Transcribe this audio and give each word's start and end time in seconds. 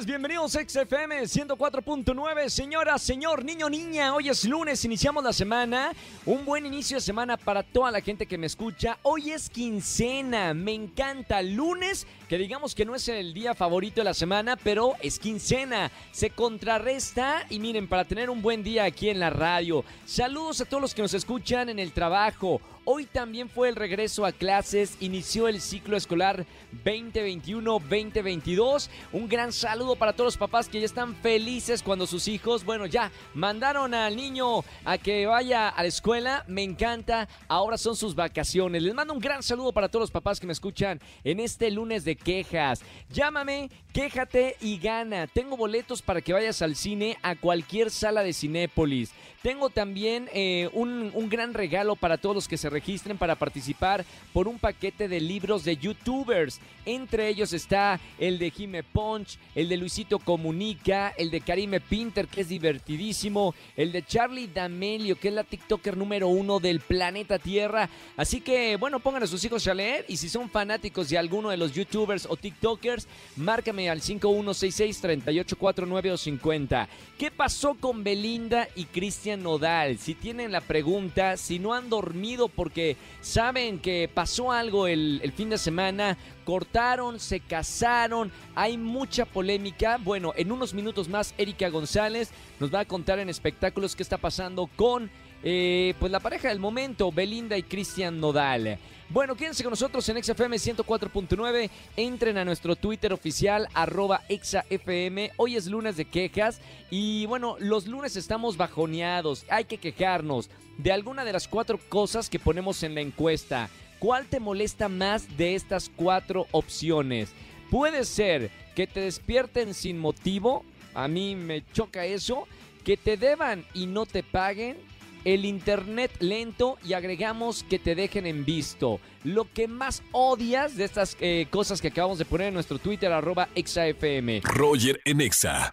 bienvenidos 0.00 0.56
a 0.56 0.66
XFM 0.66 1.20
104.9. 1.20 2.48
Señora, 2.48 2.98
señor, 2.98 3.44
niño, 3.44 3.68
niña, 3.68 4.14
hoy 4.14 4.30
es 4.30 4.44
lunes, 4.44 4.84
iniciamos 4.84 5.22
la 5.22 5.34
semana. 5.34 5.92
Un 6.24 6.46
buen 6.46 6.66
inicio 6.66 6.96
de 6.96 7.02
semana 7.02 7.36
para 7.36 7.62
toda 7.62 7.90
la 7.90 8.00
gente 8.00 8.26
que 8.26 8.38
me 8.38 8.46
escucha. 8.46 8.98
Hoy 9.02 9.30
es 9.30 9.50
quincena, 9.50 10.54
me 10.54 10.72
encanta. 10.72 11.42
Lunes, 11.42 12.06
que 12.26 12.38
digamos 12.38 12.74
que 12.74 12.86
no 12.86 12.94
es 12.94 13.06
el 13.08 13.34
día 13.34 13.54
favorito 13.54 14.00
de 14.00 14.06
la 14.06 14.14
semana, 14.14 14.56
pero 14.56 14.94
es 15.02 15.18
quincena. 15.18 15.92
Se 16.10 16.30
contrarresta 16.30 17.46
y 17.50 17.60
miren, 17.60 17.86
para 17.86 18.06
tener 18.06 18.30
un 18.30 18.42
buen 18.42 18.64
día 18.64 18.84
aquí 18.84 19.10
en 19.10 19.20
la 19.20 19.30
radio. 19.30 19.84
Saludos 20.06 20.62
a 20.62 20.64
todos 20.64 20.80
los 20.80 20.94
que 20.94 21.02
nos 21.02 21.14
escuchan 21.14 21.68
en 21.68 21.78
el 21.78 21.92
trabajo. 21.92 22.60
Hoy 22.84 23.06
también 23.06 23.48
fue 23.48 23.68
el 23.68 23.76
regreso 23.76 24.26
a 24.26 24.32
clases, 24.32 24.96
inició 24.98 25.46
el 25.46 25.60
ciclo 25.60 25.96
escolar 25.96 26.46
2021-2022. 26.84 28.88
Un 29.12 29.28
gran 29.28 29.52
saludo 29.52 29.81
para 29.98 30.12
todos 30.12 30.28
los 30.28 30.36
papás 30.36 30.68
que 30.68 30.78
ya 30.78 30.86
están 30.86 31.14
felices 31.16 31.82
cuando 31.82 32.06
sus 32.06 32.28
hijos, 32.28 32.64
bueno, 32.64 32.86
ya 32.86 33.10
mandaron 33.34 33.92
al 33.94 34.14
niño 34.14 34.64
a 34.84 34.96
que 34.96 35.26
vaya 35.26 35.68
a 35.68 35.82
la 35.82 35.88
escuela. 35.88 36.44
Me 36.46 36.62
encanta, 36.62 37.28
ahora 37.48 37.76
son 37.76 37.96
sus 37.96 38.14
vacaciones. 38.14 38.82
Les 38.82 38.94
mando 38.94 39.12
un 39.12 39.18
gran 39.18 39.42
saludo 39.42 39.72
para 39.72 39.88
todos 39.88 40.04
los 40.04 40.10
papás 40.10 40.38
que 40.38 40.46
me 40.46 40.52
escuchan 40.52 41.00
en 41.24 41.40
este 41.40 41.70
lunes 41.70 42.04
de 42.04 42.14
quejas. 42.16 42.80
Llámame, 43.10 43.70
quéjate 43.92 44.56
y 44.60 44.78
gana. 44.78 45.26
Tengo 45.26 45.56
boletos 45.56 46.00
para 46.00 46.20
que 46.20 46.32
vayas 46.32 46.62
al 46.62 46.76
cine 46.76 47.18
a 47.22 47.34
cualquier 47.34 47.90
sala 47.90 48.22
de 48.22 48.32
Cinépolis. 48.32 49.10
Tengo 49.42 49.70
también 49.70 50.28
eh, 50.32 50.70
un, 50.72 51.10
un 51.14 51.28
gran 51.28 51.52
regalo 51.52 51.96
para 51.96 52.16
todos 52.16 52.36
los 52.36 52.46
que 52.46 52.56
se 52.56 52.70
registren 52.70 53.18
para 53.18 53.34
participar 53.34 54.04
por 54.32 54.46
un 54.46 54.60
paquete 54.60 55.08
de 55.08 55.20
libros 55.20 55.64
de 55.64 55.76
youtubers. 55.76 56.60
Entre 56.86 57.28
ellos 57.28 57.52
está 57.52 57.98
el 58.18 58.38
de 58.38 58.52
Jime 58.52 58.84
Punch, 58.84 59.38
el 59.56 59.68
de 59.68 59.71
Luisito 59.76 60.18
Comunica, 60.18 61.14
el 61.16 61.30
de 61.30 61.40
Karime 61.40 61.80
Pinter, 61.80 62.28
que 62.28 62.42
es 62.42 62.48
divertidísimo, 62.48 63.54
el 63.76 63.92
de 63.92 64.04
Charlie 64.04 64.48
D'Amelio, 64.48 65.18
que 65.18 65.28
es 65.28 65.34
la 65.34 65.44
TikToker 65.44 65.96
número 65.96 66.28
uno 66.28 66.60
del 66.60 66.80
planeta 66.80 67.38
Tierra. 67.38 67.88
Así 68.16 68.40
que, 68.40 68.76
bueno, 68.76 69.00
pongan 69.00 69.22
a 69.22 69.26
sus 69.26 69.44
hijos 69.44 69.66
a 69.68 69.74
leer 69.74 70.04
y 70.08 70.16
si 70.16 70.28
son 70.28 70.50
fanáticos 70.50 71.08
de 71.08 71.18
alguno 71.18 71.50
de 71.50 71.56
los 71.56 71.72
youtubers 71.72 72.26
o 72.28 72.36
TikTokers, 72.36 73.06
márcame 73.36 73.90
al 73.90 74.00
5166-3849 74.00 76.12
o 76.12 76.16
50. 76.16 76.88
¿Qué 77.18 77.30
pasó 77.30 77.74
con 77.74 78.04
Belinda 78.04 78.68
y 78.74 78.84
Cristian 78.86 79.42
Nodal? 79.42 79.98
Si 79.98 80.14
tienen 80.14 80.52
la 80.52 80.60
pregunta, 80.60 81.36
si 81.36 81.58
no 81.58 81.74
han 81.74 81.88
dormido 81.88 82.48
porque 82.48 82.96
saben 83.20 83.78
que 83.78 84.10
pasó 84.12 84.52
algo 84.52 84.86
el, 84.86 85.20
el 85.22 85.32
fin 85.32 85.50
de 85.50 85.58
semana, 85.58 86.16
cortaron, 86.44 87.20
se 87.20 87.40
casaron, 87.40 88.30
hay 88.54 88.76
mucha 88.76 89.24
polémica. 89.24 89.98
Bueno, 90.02 90.32
en 90.36 90.52
unos 90.52 90.74
minutos 90.74 91.08
más, 91.08 91.34
Erika 91.38 91.68
González 91.68 92.30
nos 92.60 92.72
va 92.72 92.80
a 92.80 92.84
contar 92.84 93.18
en 93.18 93.28
espectáculos 93.28 93.96
qué 93.96 94.02
está 94.02 94.18
pasando 94.18 94.68
con 94.76 95.10
eh, 95.44 95.94
pues 95.98 96.12
la 96.12 96.20
pareja 96.20 96.48
del 96.48 96.60
momento, 96.60 97.10
Belinda 97.10 97.56
y 97.56 97.62
Cristian 97.64 98.20
Nodal. 98.20 98.78
Bueno, 99.08 99.34
quédense 99.34 99.62
con 99.62 99.72
nosotros 99.72 100.08
en 100.08 100.22
XFM 100.22 100.56
104.9. 100.56 101.68
Entren 101.96 102.38
a 102.38 102.46
nuestro 102.46 102.76
Twitter 102.76 103.12
oficial, 103.12 103.68
arroba 103.74 104.22
ExaFM. 104.28 105.32
Hoy 105.36 105.56
es 105.56 105.66
lunes 105.66 105.96
de 105.96 106.06
quejas. 106.06 106.60
Y 106.90 107.26
bueno, 107.26 107.56
los 107.58 107.86
lunes 107.86 108.16
estamos 108.16 108.56
bajoneados. 108.56 109.44
Hay 109.50 109.64
que 109.64 109.76
quejarnos 109.76 110.48
de 110.78 110.92
alguna 110.92 111.24
de 111.24 111.32
las 111.34 111.46
cuatro 111.46 111.78
cosas 111.90 112.30
que 112.30 112.38
ponemos 112.38 112.82
en 112.84 112.94
la 112.94 113.02
encuesta. 113.02 113.68
¿Cuál 114.02 114.26
te 114.26 114.40
molesta 114.40 114.88
más 114.88 115.36
de 115.36 115.54
estas 115.54 115.88
cuatro 115.94 116.48
opciones? 116.50 117.30
Puede 117.70 118.04
ser 118.04 118.50
que 118.74 118.88
te 118.88 118.98
despierten 118.98 119.74
sin 119.74 119.96
motivo. 119.96 120.64
A 120.92 121.06
mí 121.06 121.36
me 121.36 121.64
choca 121.72 122.04
eso. 122.04 122.48
Que 122.82 122.96
te 122.96 123.16
deban 123.16 123.64
y 123.74 123.86
no 123.86 124.04
te 124.04 124.24
paguen 124.24 124.76
el 125.24 125.44
internet 125.44 126.10
lento 126.18 126.78
y 126.84 126.94
agregamos 126.94 127.62
que 127.62 127.78
te 127.78 127.94
dejen 127.94 128.26
en 128.26 128.44
visto. 128.44 128.98
Lo 129.22 129.46
que 129.52 129.68
más 129.68 130.02
odias 130.10 130.76
de 130.76 130.82
estas 130.82 131.16
eh, 131.20 131.46
cosas 131.50 131.80
que 131.80 131.86
acabamos 131.86 132.18
de 132.18 132.24
poner 132.24 132.48
en 132.48 132.54
nuestro 132.54 132.80
Twitter, 132.80 133.12
arroba 133.12 133.50
ExaFM. 133.54 134.40
Roger 134.42 135.00
en 135.04 135.20
Exa. 135.20 135.70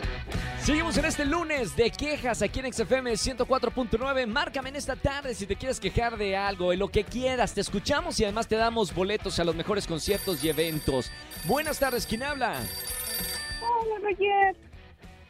Seguimos 0.69 0.95
en 0.99 1.05
este 1.05 1.25
lunes 1.25 1.75
de 1.75 1.89
quejas 1.89 2.43
aquí 2.43 2.59
en 2.59 2.71
XFM 2.71 3.13
104.9. 3.13 4.27
Márcame 4.27 4.69
en 4.69 4.75
esta 4.75 4.95
tarde 4.95 5.33
si 5.33 5.47
te 5.47 5.55
quieres 5.55 5.79
quejar 5.79 6.15
de 6.15 6.37
algo, 6.37 6.69
de 6.69 6.77
lo 6.77 6.89
que 6.89 7.03
quieras. 7.03 7.55
Te 7.55 7.61
escuchamos 7.61 8.19
y 8.19 8.23
además 8.23 8.47
te 8.47 8.55
damos 8.55 8.93
boletos 8.93 9.39
a 9.39 9.43
los 9.43 9.55
mejores 9.55 9.87
conciertos 9.87 10.43
y 10.43 10.49
eventos. 10.49 11.11
Buenas 11.45 11.79
tardes, 11.79 12.05
¿quién 12.05 12.21
habla? 12.21 12.59
Hola, 13.63 13.95
Roger. 14.03 14.55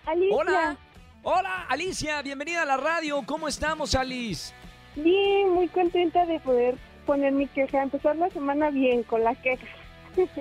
Alicia. 0.07 0.35
Hola. 0.35 0.77
Hola, 1.23 1.65
Alicia, 1.69 2.21
bienvenida 2.21 2.63
a 2.63 2.65
la 2.65 2.75
radio. 2.75 3.23
¿Cómo 3.25 3.47
estamos, 3.47 3.95
Alice? 3.95 4.53
Bien, 4.97 5.53
muy 5.53 5.69
contenta 5.69 6.25
de 6.25 6.41
poder 6.41 6.77
poner 7.05 7.31
mi 7.31 7.47
queja, 7.47 7.81
empezar 7.81 8.17
la 8.17 8.29
semana 8.31 8.71
bien 8.71 9.03
con 9.03 9.23
la 9.23 9.33
queja. 9.35 9.65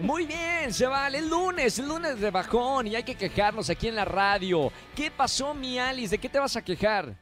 Muy 0.00 0.26
bien, 0.26 0.72
se 0.72 0.86
vale. 0.86 1.18
El 1.18 1.28
lunes, 1.28 1.78
el 1.78 1.88
lunes 1.88 2.20
de 2.20 2.30
bajón 2.30 2.86
y 2.86 2.96
hay 2.96 3.02
que 3.04 3.14
quejarnos 3.16 3.70
aquí 3.70 3.88
en 3.88 3.96
la 3.96 4.04
radio. 4.04 4.70
¿Qué 4.94 5.10
pasó, 5.10 5.54
mi 5.54 5.78
Alice? 5.78 6.10
¿De 6.10 6.18
qué 6.18 6.28
te 6.28 6.38
vas 6.38 6.56
a 6.56 6.64
quejar? 6.64 7.14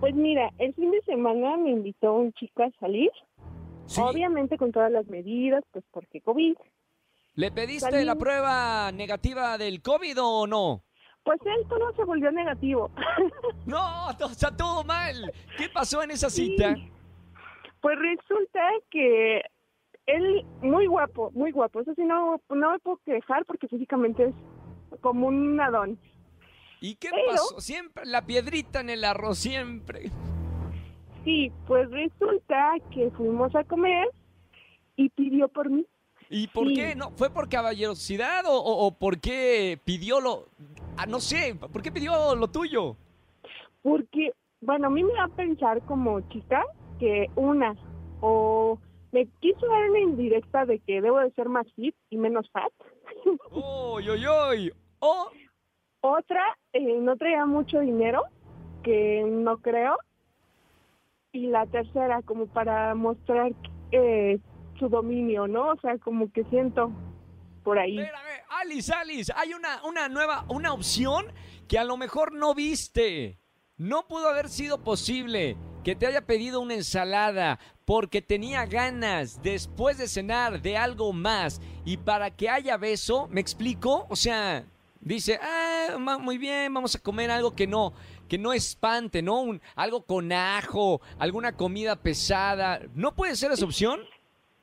Pues 0.00 0.14
mira, 0.14 0.50
el 0.58 0.74
fin 0.74 0.90
de 0.90 1.00
semana 1.02 1.56
me 1.56 1.70
invitó 1.70 2.12
un 2.14 2.32
chico 2.34 2.62
a 2.62 2.70
salir, 2.78 3.10
Sí. 3.86 4.00
obviamente 4.00 4.56
con 4.58 4.72
todas 4.72 4.90
las 4.90 5.06
medidas, 5.06 5.62
pues 5.72 5.84
porque 5.90 6.20
COVID. 6.20 6.54
¿Le 7.36 7.50
pediste 7.50 7.90
Salí. 7.90 8.04
la 8.04 8.14
prueba 8.16 8.92
negativa 8.92 9.58
del 9.58 9.82
COVID 9.82 10.16
o 10.22 10.46
no? 10.46 10.82
Pues 11.24 11.40
él 11.46 11.66
todo 11.68 11.92
se 11.96 12.04
volvió 12.04 12.30
negativo. 12.30 12.90
No, 13.66 14.14
to- 14.18 14.26
está 14.26 14.54
todo 14.54 14.84
mal. 14.84 15.32
¿Qué 15.56 15.70
pasó 15.70 16.02
en 16.02 16.10
esa 16.10 16.28
cita? 16.28 16.74
Sí. 16.74 16.90
Pues 17.80 17.98
resulta 17.98 18.60
que 18.90 19.40
él, 20.06 20.44
muy 20.62 20.86
guapo, 20.86 21.30
muy 21.32 21.50
guapo. 21.50 21.80
Eso 21.80 21.94
sí, 21.94 22.02
no, 22.04 22.40
no 22.50 22.72
me 22.72 22.78
puedo 22.78 22.98
quejar 23.04 23.44
porque 23.46 23.68
físicamente 23.68 24.24
es 24.26 25.00
como 25.00 25.28
un 25.28 25.56
nadón. 25.56 25.98
¿Y 26.80 26.96
qué 26.96 27.08
Pero- 27.10 27.26
pasó? 27.32 27.60
Siempre 27.60 28.04
la 28.06 28.26
piedrita 28.26 28.80
en 28.80 28.90
el 28.90 29.04
arroz, 29.04 29.38
siempre. 29.38 30.10
Sí, 31.24 31.50
pues 31.66 31.90
resulta 31.90 32.74
que 32.92 33.10
fuimos 33.12 33.54
a 33.54 33.64
comer 33.64 34.08
y 34.96 35.08
pidió 35.08 35.48
por 35.48 35.70
mí. 35.70 35.86
¿Y 36.28 36.48
por 36.48 36.68
Sí. 36.68 36.74
qué? 36.74 36.94
¿No? 36.94 37.10
¿Fue 37.12 37.30
por 37.30 37.48
caballerosidad 37.48 38.44
o, 38.46 38.52
o, 38.58 38.86
o 38.86 38.90
por 38.92 39.18
qué 39.20 39.78
pidió 39.84 40.20
lo... 40.20 40.46
Ah, 40.96 41.06
no 41.06 41.20
sé, 41.20 41.54
¿por 41.54 41.82
qué 41.82 41.90
pidió 41.90 42.34
lo 42.34 42.48
tuyo? 42.48 42.96
Porque, 43.82 44.32
bueno, 44.60 44.86
a 44.88 44.90
mí 44.90 45.02
me 45.02 45.12
da 45.14 45.24
a 45.24 45.28
pensar 45.28 45.80
como 45.86 46.20
chica 46.28 46.62
que 46.98 47.28
una, 47.36 47.74
o 48.20 48.78
me 49.14 49.28
quiso 49.40 49.64
dar 49.68 49.90
una 49.90 50.00
indirecta 50.00 50.66
de 50.66 50.80
que 50.80 51.00
debo 51.00 51.20
de 51.20 51.30
ser 51.34 51.48
más 51.48 51.66
fit 51.76 51.94
y 52.10 52.16
menos 52.16 52.50
fat. 52.50 52.72
¡Uy, 53.52 54.10
uy, 54.10 54.26
uy! 54.26 54.72
O 54.98 55.30
Otra, 56.00 56.42
eh, 56.72 56.98
no 57.00 57.16
traía 57.16 57.46
mucho 57.46 57.78
dinero, 57.78 58.24
que 58.82 59.22
no 59.24 59.58
creo. 59.58 59.96
Y 61.30 61.46
la 61.46 61.64
tercera, 61.66 62.22
como 62.22 62.48
para 62.48 62.96
mostrar 62.96 63.52
eh, 63.92 64.40
su 64.80 64.88
dominio, 64.88 65.46
¿no? 65.46 65.70
O 65.70 65.76
sea, 65.80 65.96
como 65.98 66.32
que 66.32 66.42
siento 66.46 66.90
por 67.62 67.78
ahí. 67.78 68.00
Espérame, 68.00 68.42
Alice, 68.48 68.92
Alice, 68.92 69.32
hay 69.36 69.54
una, 69.54 69.80
una 69.84 70.08
nueva, 70.08 70.44
una 70.48 70.72
opción 70.72 71.26
que 71.68 71.78
a 71.78 71.84
lo 71.84 71.96
mejor 71.96 72.32
no 72.32 72.52
viste. 72.52 73.38
No 73.76 74.08
pudo 74.08 74.28
haber 74.28 74.48
sido 74.48 74.82
posible 74.82 75.56
que 75.84 75.94
te 75.94 76.06
haya 76.06 76.22
pedido 76.22 76.60
una 76.60 76.74
ensalada 76.74 77.58
porque 77.84 78.22
tenía 78.22 78.64
ganas 78.66 79.40
después 79.42 79.98
de 79.98 80.08
cenar 80.08 80.62
de 80.62 80.76
algo 80.76 81.12
más 81.12 81.60
y 81.84 81.98
para 81.98 82.30
que 82.30 82.48
haya 82.48 82.76
beso, 82.78 83.28
¿me 83.30 83.40
explico? 83.42 84.06
O 84.08 84.16
sea, 84.16 84.64
dice, 85.00 85.38
ah, 85.42 86.18
muy 86.20 86.38
bien, 86.38 86.72
vamos 86.72 86.96
a 86.96 86.98
comer 87.00 87.30
algo 87.30 87.54
que 87.54 87.66
no, 87.66 87.92
que 88.28 88.38
no 88.38 88.54
espante, 88.54 89.20
¿no? 89.20 89.42
Un, 89.42 89.60
algo 89.76 90.02
con 90.06 90.32
ajo, 90.32 91.02
alguna 91.18 91.52
comida 91.52 91.94
pesada. 91.96 92.80
¿No 92.94 93.14
puede 93.14 93.36
ser 93.36 93.52
esa 93.52 93.66
opción? 93.66 94.00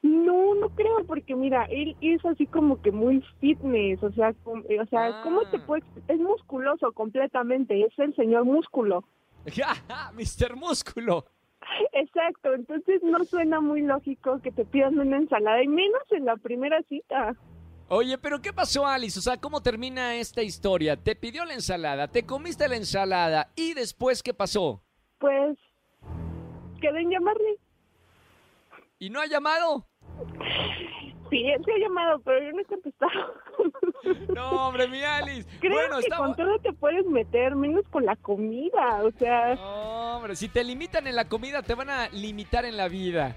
No, 0.02 0.56
no 0.56 0.70
creo, 0.70 1.06
porque 1.06 1.36
mira, 1.36 1.66
él 1.66 1.96
es 2.02 2.26
así 2.26 2.48
como 2.48 2.82
que 2.82 2.92
muy 2.92 3.24
fitness, 3.40 4.02
o 4.02 4.12
sea, 4.14 4.34
com- 4.44 4.64
eh, 4.68 4.80
o 4.82 4.86
sea, 4.88 5.22
¿cómo 5.24 5.42
te 5.52 5.58
Ah. 5.58 5.64
puedes? 5.68 5.86
Es 6.08 6.18
musculoso 6.20 6.92
completamente, 6.94 7.80
es 7.84 7.94
el 8.00 8.16
señor 8.16 8.46
músculo. 8.46 9.04
Mister 10.14 10.56
Músculo. 10.56 11.26
Exacto, 11.94 12.54
entonces 12.54 13.02
no 13.04 13.24
suena 13.24 13.62
muy 13.62 13.82
lógico 13.82 14.40
que 14.42 14.52
te 14.52 14.66
pidan 14.66 15.00
una 15.00 15.18
ensalada, 15.18 15.64
y 15.64 15.68
menos 15.68 16.02
en 16.12 16.26
la 16.26 16.36
primera 16.38 16.82
cita. 16.84 17.36
Oye, 17.88 18.18
pero 18.18 18.42
¿qué 18.42 18.54
pasó, 18.54 18.88
Alice? 18.88 19.20
O 19.20 19.22
sea, 19.22 19.38
¿cómo 19.38 19.62
termina 19.62 20.16
esta 20.16 20.42
historia? 20.42 20.96
Te 20.96 21.16
pidió 21.16 21.44
la 21.46 21.54
ensalada, 21.54 22.08
te 22.08 22.26
comiste 22.26 22.68
la 22.68 22.78
ensalada 22.78 23.52
y 23.56 23.74
después, 23.74 24.24
¿qué 24.24 24.34
pasó? 24.34 24.82
Pues 25.20 25.58
quedé 26.80 27.02
en 27.02 27.12
llamarle. 27.12 27.58
¿Y 28.98 29.10
no 29.10 29.20
ha 29.20 29.26
llamado? 29.28 29.88
Sí, 31.30 31.44
él 31.48 31.64
se 31.64 31.72
ha 31.72 31.78
llamado, 31.78 32.20
pero 32.22 32.44
yo 32.44 32.52
no 32.52 32.62
he 32.62 32.66
contestado. 32.66 33.34
No, 34.34 34.68
hombre, 34.68 34.88
mi 34.88 35.04
Alice. 35.04 35.48
Creo 35.60 35.74
bueno, 35.74 35.98
que 35.98 36.04
estamos... 36.04 36.28
con 36.28 36.36
todo 36.36 36.60
te 36.60 36.74
puedes 36.74 37.06
meter, 37.06 37.56
menos 37.56 37.86
con 37.90 38.06
la 38.06 38.16
comida, 38.16 39.04
o 39.04 39.12
sea, 39.20 39.56
No, 39.56 40.18
hombre, 40.18 40.36
si 40.36 40.48
te 40.50 40.64
limitan 40.64 41.08
en 41.08 41.16
la 41.16 41.26
comida, 41.26 41.62
te 41.62 41.76
van 41.76 41.90
a 41.90 42.10
limitar 42.10 42.66
en 42.66 42.78
la 42.78 42.88
vida. 42.88 43.36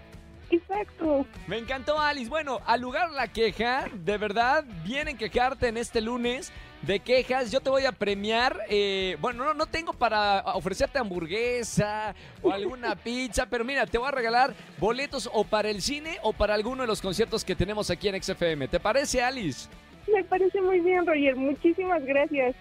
exacto. 0.50 1.26
Me 1.46 1.58
encantó, 1.58 1.98
Alice. 2.00 2.28
Bueno, 2.30 2.60
al 2.66 2.80
lugar 2.80 3.10
la 3.10 3.28
queja, 3.28 3.86
de 3.92 4.18
verdad, 4.18 4.64
vienen 4.84 5.16
quejarte 5.16 5.68
en 5.68 5.76
este 5.76 6.00
lunes 6.00 6.52
de 6.82 7.00
quejas. 7.00 7.50
Yo 7.50 7.60
te 7.60 7.70
voy 7.70 7.86
a 7.86 7.92
premiar. 7.92 8.60
eh, 8.68 9.16
bueno, 9.20 9.44
no, 9.44 9.54
no 9.54 9.66
tengo 9.66 9.92
para 9.94 10.40
ofrecerte 10.54 10.98
hamburguesa 10.98 12.14
o 12.42 12.52
alguna 12.52 12.94
pizza, 13.04 13.46
pero 13.46 13.64
mira, 13.64 13.86
te 13.86 13.96
voy 13.98 14.08
a 14.08 14.10
regalar 14.12 14.54
boletos 14.78 15.28
o 15.32 15.44
para 15.44 15.70
el 15.70 15.80
cine 15.80 16.18
o 16.22 16.32
para 16.32 16.54
alguno 16.54 16.82
de 16.82 16.86
los 16.86 17.00
conciertos 17.00 17.44
que 17.44 17.56
tenemos 17.56 17.90
aquí 17.90 18.08
en 18.08 18.22
XFM. 18.22 18.68
¿Te 18.68 18.78
parece, 18.78 19.22
Alice? 19.22 19.68
Me 20.12 20.24
parece 20.24 20.60
muy 20.60 20.80
bien, 20.80 21.06
Roger. 21.06 21.36
Muchísimas 21.36 22.04
gracias. 22.04 22.54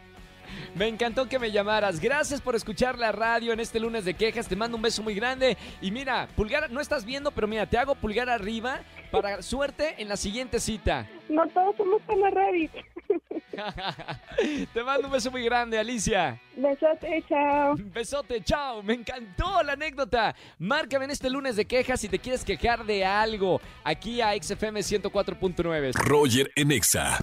Me 0.75 0.87
encantó 0.87 1.27
que 1.27 1.39
me 1.39 1.51
llamaras. 1.51 1.99
Gracias 1.99 2.41
por 2.41 2.55
escuchar 2.55 2.97
la 2.97 3.11
radio 3.11 3.53
en 3.53 3.59
este 3.59 3.79
lunes 3.79 4.05
de 4.05 4.13
quejas. 4.13 4.47
Te 4.47 4.55
mando 4.55 4.77
un 4.77 4.83
beso 4.83 5.03
muy 5.03 5.15
grande. 5.15 5.57
Y 5.81 5.91
mira, 5.91 6.27
pulgar, 6.35 6.71
no 6.71 6.79
estás 6.79 7.05
viendo, 7.05 7.31
pero 7.31 7.47
mira, 7.47 7.65
te 7.65 7.77
hago 7.77 7.95
pulgar 7.95 8.29
arriba 8.29 8.81
para 9.11 9.41
suerte 9.41 9.95
en 9.97 10.09
la 10.09 10.17
siguiente 10.17 10.59
cita. 10.59 11.07
No 11.29 11.47
todos 11.47 11.75
somos 11.77 12.01
tan. 12.03 12.19
Te 14.73 14.83
mando 14.83 15.07
un 15.07 15.13
beso 15.13 15.31
muy 15.31 15.43
grande, 15.43 15.77
Alicia. 15.77 16.39
Besote, 16.55 17.23
chao. 17.27 17.75
Besote, 17.77 18.43
chao. 18.43 18.83
Me 18.83 18.93
encantó 18.93 19.61
la 19.63 19.73
anécdota. 19.73 20.35
Márcame 20.59 21.05
en 21.05 21.11
este 21.11 21.29
lunes 21.29 21.55
de 21.55 21.65
quejas 21.65 21.99
si 21.99 22.09
te 22.09 22.19
quieres 22.19 22.43
quejar 22.43 22.85
de 22.85 23.05
algo. 23.05 23.61
Aquí 23.83 24.21
a 24.21 24.31
XFM 24.41 24.79
104.9. 24.79 25.93
Roger 25.93 26.51
en 26.55 26.71
Exa. 26.71 27.17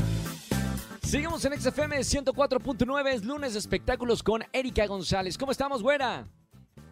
Seguimos 1.03 1.45
en 1.45 1.61
XFM 1.61 1.99
104.9. 1.99 3.09
Es 3.09 3.25
lunes 3.25 3.55
de 3.55 3.59
espectáculos 3.59 4.23
con 4.23 4.45
Erika 4.53 4.87
González. 4.87 5.37
¿Cómo 5.37 5.53
estamos, 5.53 5.83
güera? 5.83 6.27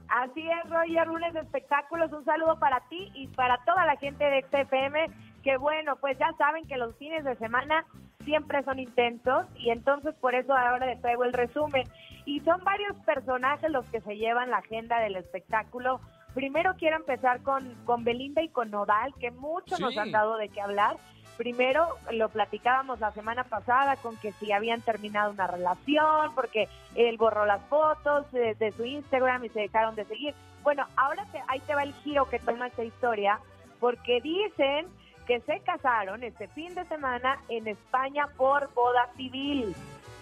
Así 0.08 0.40
es, 0.40 0.70
Roger, 0.70 1.06
lunes 1.06 1.35
de 1.35 1.40
espectáculos. 1.40 2.11
Un 2.12 2.25
saludo 2.25 2.58
para 2.58 2.81
ti 2.88 3.11
y 3.14 3.29
para 3.29 3.58
toda 3.64 3.85
la 3.85 3.96
gente 3.96 4.25
de 4.25 4.43
XFM. 4.43 5.11
Que 5.44 5.56
bueno, 5.58 5.96
pues 5.96 6.19
ya 6.19 6.32
saben 6.38 6.67
que 6.67 6.76
los 6.79 6.96
fines 6.96 7.25
de 7.25 7.37
semana 7.37 7.85
siempre 8.29 8.63
son 8.63 8.79
intensos 8.79 9.47
y 9.57 9.71
entonces 9.71 10.15
por 10.17 10.35
eso 10.35 10.55
ahora 10.55 10.85
les 10.85 11.01
traigo 11.01 11.25
el 11.25 11.33
resumen. 11.33 11.89
Y 12.27 12.41
son 12.41 12.63
varios 12.63 12.95
personajes 13.07 13.71
los 13.71 13.89
que 13.89 14.03
se 14.03 14.17
llevan 14.19 14.51
la 14.51 14.59
agenda 14.59 15.01
del 15.01 15.17
espectáculo. 15.17 15.99
Primero 16.35 16.75
quiero 16.79 16.97
empezar 16.97 17.41
con, 17.43 17.75
con 17.87 18.05
Belinda 18.05 18.43
y 18.43 18.51
con 18.51 18.71
Nodal, 18.71 19.15
que 19.19 19.31
muchos 19.31 19.81
nos 19.81 19.97
han 19.97 20.11
dado 20.13 20.37
de 20.37 20.51
qué 20.51 20.61
hablar. 20.61 20.97
Primero 21.39 21.87
lo 22.13 22.29
platicábamos 22.29 23.01
la 23.01 23.13
semana 23.13 23.45
pasada 23.45 23.97
con 23.97 24.15
que 24.19 24.33
si 24.33 24.53
habían 24.53 24.83
terminado 24.83 25.31
una 25.31 25.47
relación, 25.47 26.35
porque 26.35 26.69
él 26.97 27.17
borró 27.17 27.47
las 27.47 27.63
fotos 27.71 28.31
de, 28.33 28.55
de 28.57 28.73
su 28.73 28.85
Instagram 28.85 29.45
y 29.47 29.49
se 29.49 29.61
dejaron 29.61 29.95
de 29.95 30.05
seguir. 30.05 30.35
Bueno, 30.63 30.85
ahora 30.97 31.25
te- 31.33 31.43
ahí 31.49 31.61
te 31.61 31.75
va 31.75 31.83
el 31.83 31.95
giro 32.05 32.29
que 32.29 32.41
toma 32.41 32.67
esta 32.67 32.85
historia, 32.85 33.39
porque 33.81 34.21
dicen 34.21 34.87
que 35.29 35.41
se 35.43 35.61
casaron 35.61 36.25
este 36.25 36.49
fin 36.49 36.75
de 36.75 36.85
semana 36.87 37.39
en 37.51 37.69
España 37.69 38.27
por 38.39 38.73
boda 38.73 39.11
civil. 39.15 39.75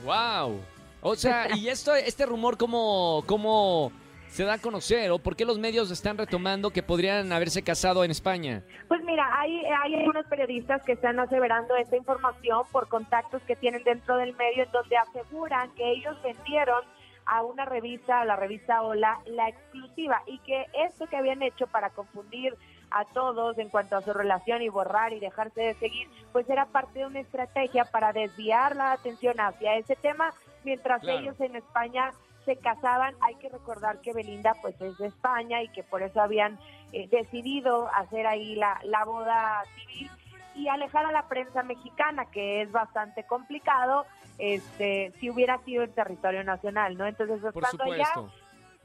¡Wow! 0.05 0.61
O 1.01 1.15
sea, 1.15 1.57
¿y 1.57 1.69
esto, 1.69 1.95
este 1.95 2.27
rumor 2.27 2.59
cómo, 2.59 3.23
cómo 3.27 3.93
se 4.27 4.43
da 4.43 4.55
a 4.55 4.59
conocer? 4.59 5.13
¿O 5.13 5.21
por 5.21 5.37
qué 5.37 5.45
los 5.45 5.61
medios 5.61 5.93
están 5.93 6.19
retomando 6.19 6.71
que 6.71 6.83
podrían 6.83 7.33
haberse 7.33 7.63
casado 7.63 8.03
en 8.03 8.11
España? 8.11 8.65
Pues 8.89 9.01
mira, 9.05 9.31
hay, 9.39 9.65
hay 9.65 9.95
algunos 9.95 10.27
periodistas 10.27 10.83
que 10.83 10.93
están 10.93 11.21
aseverando 11.21 11.77
esta 11.77 11.97
información 11.97 12.65
por 12.73 12.89
contactos 12.89 13.41
que 13.43 13.55
tienen 13.55 13.85
dentro 13.85 14.17
del 14.17 14.35
medio 14.35 14.65
en 14.65 14.73
donde 14.73 14.97
aseguran 14.97 15.73
que 15.77 15.89
ellos 15.89 16.21
vendieron 16.25 16.83
a 17.27 17.43
una 17.45 17.65
revista, 17.65 18.23
a 18.23 18.25
la 18.25 18.35
revista 18.35 18.83
Hola, 18.83 19.21
la 19.27 19.49
exclusiva 19.49 20.23
y 20.27 20.39
que 20.41 20.67
esto 20.85 21.07
que 21.07 21.17
habían 21.17 21.43
hecho 21.43 21.69
para 21.69 21.91
confundir 21.91 22.57
a 22.91 23.05
todos 23.05 23.59
en 23.59 23.69
cuanto 23.69 23.97
a 23.97 24.03
su 24.03 24.13
relación 24.13 24.63
y 24.63 24.69
borrar 24.69 25.13
y 25.13 25.21
dejarse 25.21 25.61
de 25.61 25.75
seguir, 25.75 26.09
pues 26.33 26.49
era 26.49 26.67
parte 26.67 27.01
de 27.01 27.07
una 27.07 27.21
estrategia 27.21 27.85
para 27.85 28.13
desviar 28.13 28.77
la 28.77 28.93
atención 28.93 29.39
hacia 29.41 29.77
ese 29.77 29.97
tema, 29.97 30.33
mientras 30.65 31.01
Claro. 31.01 31.19
ellos 31.19 31.41
en 31.41 31.57
España 31.57 32.13
se 32.45 32.57
casaban. 32.57 33.15
Hay 33.21 33.35
que 33.37 33.49
recordar 33.49 34.01
que 34.01 34.13
Belinda 34.13 34.55
pues 34.63 34.81
es 34.81 34.97
de 34.99 35.09
España 35.09 35.63
y 35.63 35.69
que 35.69 35.83
por 35.83 36.03
eso 36.03 36.21
habían 36.21 36.59
eh, 36.93 37.09
decidido 37.09 37.89
hacer 37.93 38.27
ahí 38.27 38.55
la, 38.55 38.81
la 38.85 39.05
boda 39.05 39.63
civil 39.75 40.11
y 40.55 40.69
alejar 40.69 41.05
a 41.05 41.13
la 41.13 41.29
prensa 41.29 41.63
mexicana, 41.65 42.27
que 42.31 42.63
es 42.63 42.73
bastante 42.73 43.25
complicado, 43.25 44.07
este, 44.39 45.13
si 45.19 45.29
hubiera 45.29 45.59
sido 45.59 45.83
en 45.83 45.93
territorio 45.93 46.45
nacional, 46.45 46.97
¿no? 46.97 47.07
Entonces, 47.07 47.41
Por 47.53 47.65
allá, 47.65 47.71
supuesto. 47.73 48.31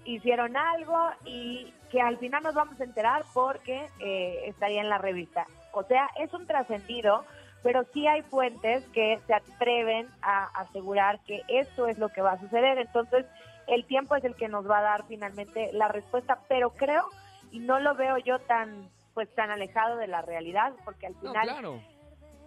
Hicieron 0.05 0.57
algo 0.57 0.97
y 1.25 1.73
que 1.91 2.01
al 2.01 2.17
final 2.17 2.43
nos 2.43 2.55
vamos 2.55 2.79
a 2.79 2.83
enterar 2.83 3.23
porque 3.33 3.87
eh, 3.99 4.43
estaría 4.45 4.81
en 4.81 4.89
la 4.89 4.97
revista. 4.97 5.45
O 5.73 5.83
sea, 5.83 6.09
es 6.19 6.33
un 6.33 6.47
trascendido, 6.47 7.25
pero 7.63 7.83
sí 7.93 8.07
hay 8.07 8.21
fuentes 8.23 8.83
que 8.93 9.19
se 9.27 9.33
atreven 9.33 10.07
a 10.21 10.45
asegurar 10.59 11.19
que 11.25 11.41
esto 11.47 11.87
es 11.87 11.97
lo 11.97 12.09
que 12.09 12.21
va 12.21 12.33
a 12.33 12.39
suceder. 12.39 12.77
Entonces, 12.77 13.25
el 13.67 13.85
tiempo 13.85 14.15
es 14.15 14.23
el 14.23 14.35
que 14.35 14.47
nos 14.47 14.69
va 14.69 14.79
a 14.79 14.83
dar 14.83 15.03
finalmente 15.07 15.71
la 15.73 15.87
respuesta, 15.87 16.39
pero 16.47 16.71
creo 16.71 17.05
y 17.51 17.59
no 17.59 17.79
lo 17.79 17.95
veo 17.95 18.17
yo 18.17 18.39
tan 18.39 18.89
pues 19.13 19.27
tan 19.35 19.51
alejado 19.51 19.97
de 19.97 20.07
la 20.07 20.21
realidad, 20.21 20.71
porque 20.85 21.07
al 21.07 21.13
No, 21.15 21.19
final 21.33 21.43
claro. 21.43 21.81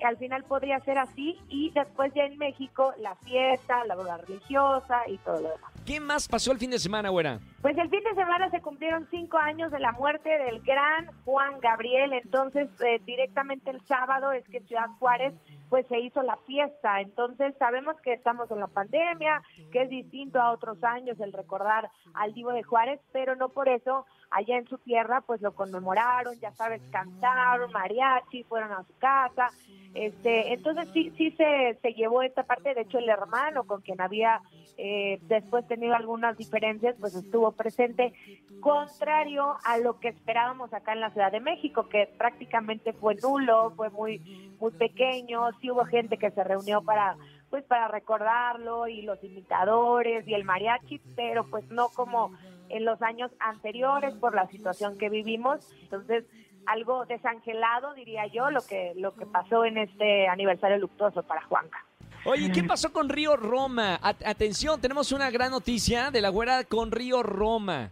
al 0.02 0.16
final 0.16 0.44
podría 0.44 0.80
ser 0.80 0.96
así 0.96 1.38
y 1.50 1.70
después 1.72 2.10
ya 2.14 2.24
en 2.24 2.38
México 2.38 2.94
la 2.98 3.14
fiesta, 3.16 3.84
la 3.84 3.94
boda 3.94 4.16
religiosa 4.16 5.02
y 5.06 5.18
todo 5.18 5.42
lo 5.42 5.50
demás. 5.50 5.73
¿Qué 5.86 6.00
más 6.00 6.28
pasó 6.28 6.50
el 6.50 6.58
fin 6.58 6.70
de 6.70 6.78
semana, 6.78 7.10
güera? 7.10 7.40
Pues 7.60 7.76
el 7.76 7.90
fin 7.90 8.02
de 8.02 8.14
semana 8.14 8.50
se 8.50 8.62
cumplieron 8.62 9.06
cinco 9.10 9.36
años 9.36 9.70
de 9.70 9.78
la 9.80 9.92
muerte 9.92 10.30
del 10.30 10.60
gran 10.62 11.10
Juan 11.26 11.60
Gabriel, 11.60 12.14
entonces 12.14 12.70
eh, 12.80 13.02
directamente 13.04 13.70
el 13.70 13.84
sábado 13.86 14.32
es 14.32 14.44
que 14.48 14.60
Ciudad 14.60 14.88
Juárez 14.98 15.34
pues 15.68 15.86
se 15.88 15.98
hizo 15.98 16.22
la 16.22 16.36
fiesta, 16.46 17.00
entonces 17.00 17.54
sabemos 17.58 17.96
que 18.00 18.14
estamos 18.14 18.50
en 18.50 18.60
la 18.60 18.68
pandemia, 18.68 19.42
que 19.72 19.82
es 19.82 19.90
distinto 19.90 20.40
a 20.40 20.52
otros 20.52 20.82
años 20.84 21.20
el 21.20 21.32
recordar 21.32 21.90
al 22.14 22.32
Divo 22.32 22.52
de 22.52 22.62
Juárez, 22.62 23.00
pero 23.12 23.36
no 23.36 23.50
por 23.50 23.68
eso 23.68 24.06
allá 24.30 24.58
en 24.58 24.66
su 24.66 24.78
tierra 24.78 25.20
pues 25.20 25.40
lo 25.40 25.54
conmemoraron, 25.54 26.38
ya 26.40 26.52
sabes, 26.52 26.82
cantaron, 26.90 27.70
mariachi, 27.72 28.44
fueron 28.44 28.72
a 28.72 28.84
su 28.84 28.96
casa, 28.98 29.50
este, 29.94 30.52
entonces 30.52 30.88
sí, 30.92 31.12
sí 31.16 31.30
se, 31.32 31.78
se 31.80 31.94
llevó 31.94 32.22
esta 32.22 32.42
parte, 32.42 32.74
de 32.74 32.82
hecho 32.82 32.98
el 32.98 33.08
hermano 33.08 33.64
con 33.64 33.80
quien 33.80 34.00
había 34.00 34.40
eh, 34.76 35.20
después 35.28 35.66
tenido 35.68 35.94
algunas 35.94 36.36
diferencias, 36.36 36.96
pues 36.98 37.14
estuvo 37.14 37.52
presente, 37.52 38.12
contrario 38.60 39.56
a 39.64 39.78
lo 39.78 40.00
que 40.00 40.08
esperábamos 40.08 40.72
acá 40.72 40.94
en 40.94 41.00
la 41.00 41.10
Ciudad 41.10 41.30
de 41.30 41.40
México, 41.40 41.88
que 41.88 42.08
prácticamente 42.18 42.92
fue 42.92 43.14
nulo, 43.14 43.72
fue 43.76 43.90
muy, 43.90 44.18
muy 44.58 44.72
pequeño, 44.72 45.50
sí 45.60 45.70
hubo 45.70 45.84
gente 45.84 46.18
que 46.18 46.30
se 46.32 46.42
reunió 46.42 46.82
para 46.82 47.16
pues 47.50 47.62
para 47.66 47.86
recordarlo 47.86 48.88
y 48.88 49.02
los 49.02 49.22
imitadores 49.22 50.26
y 50.26 50.34
el 50.34 50.42
mariachi, 50.42 50.98
pero 51.14 51.48
pues 51.48 51.64
no 51.70 51.88
como 51.90 52.32
en 52.76 52.84
los 52.84 53.00
años 53.02 53.30
anteriores 53.38 54.14
por 54.14 54.34
la 54.34 54.46
situación 54.48 54.98
que 54.98 55.08
vivimos, 55.08 55.70
entonces 55.82 56.24
algo 56.66 57.04
desangelado 57.06 57.94
diría 57.94 58.26
yo 58.26 58.50
lo 58.50 58.60
que 58.66 58.92
lo 58.96 59.14
que 59.14 59.26
pasó 59.26 59.64
en 59.64 59.78
este 59.78 60.26
aniversario 60.28 60.78
luctuoso 60.78 61.22
para 61.22 61.42
Juanca. 61.42 61.84
Oye, 62.26 62.50
¿qué 62.52 62.62
pasó 62.64 62.90
con 62.92 63.08
Río 63.10 63.36
Roma? 63.36 63.98
At- 64.02 64.24
atención, 64.26 64.80
tenemos 64.80 65.12
una 65.12 65.30
gran 65.30 65.50
noticia 65.50 66.10
de 66.10 66.22
la 66.22 66.30
güera 66.30 66.64
con 66.64 66.90
Río 66.90 67.22
Roma. 67.22 67.90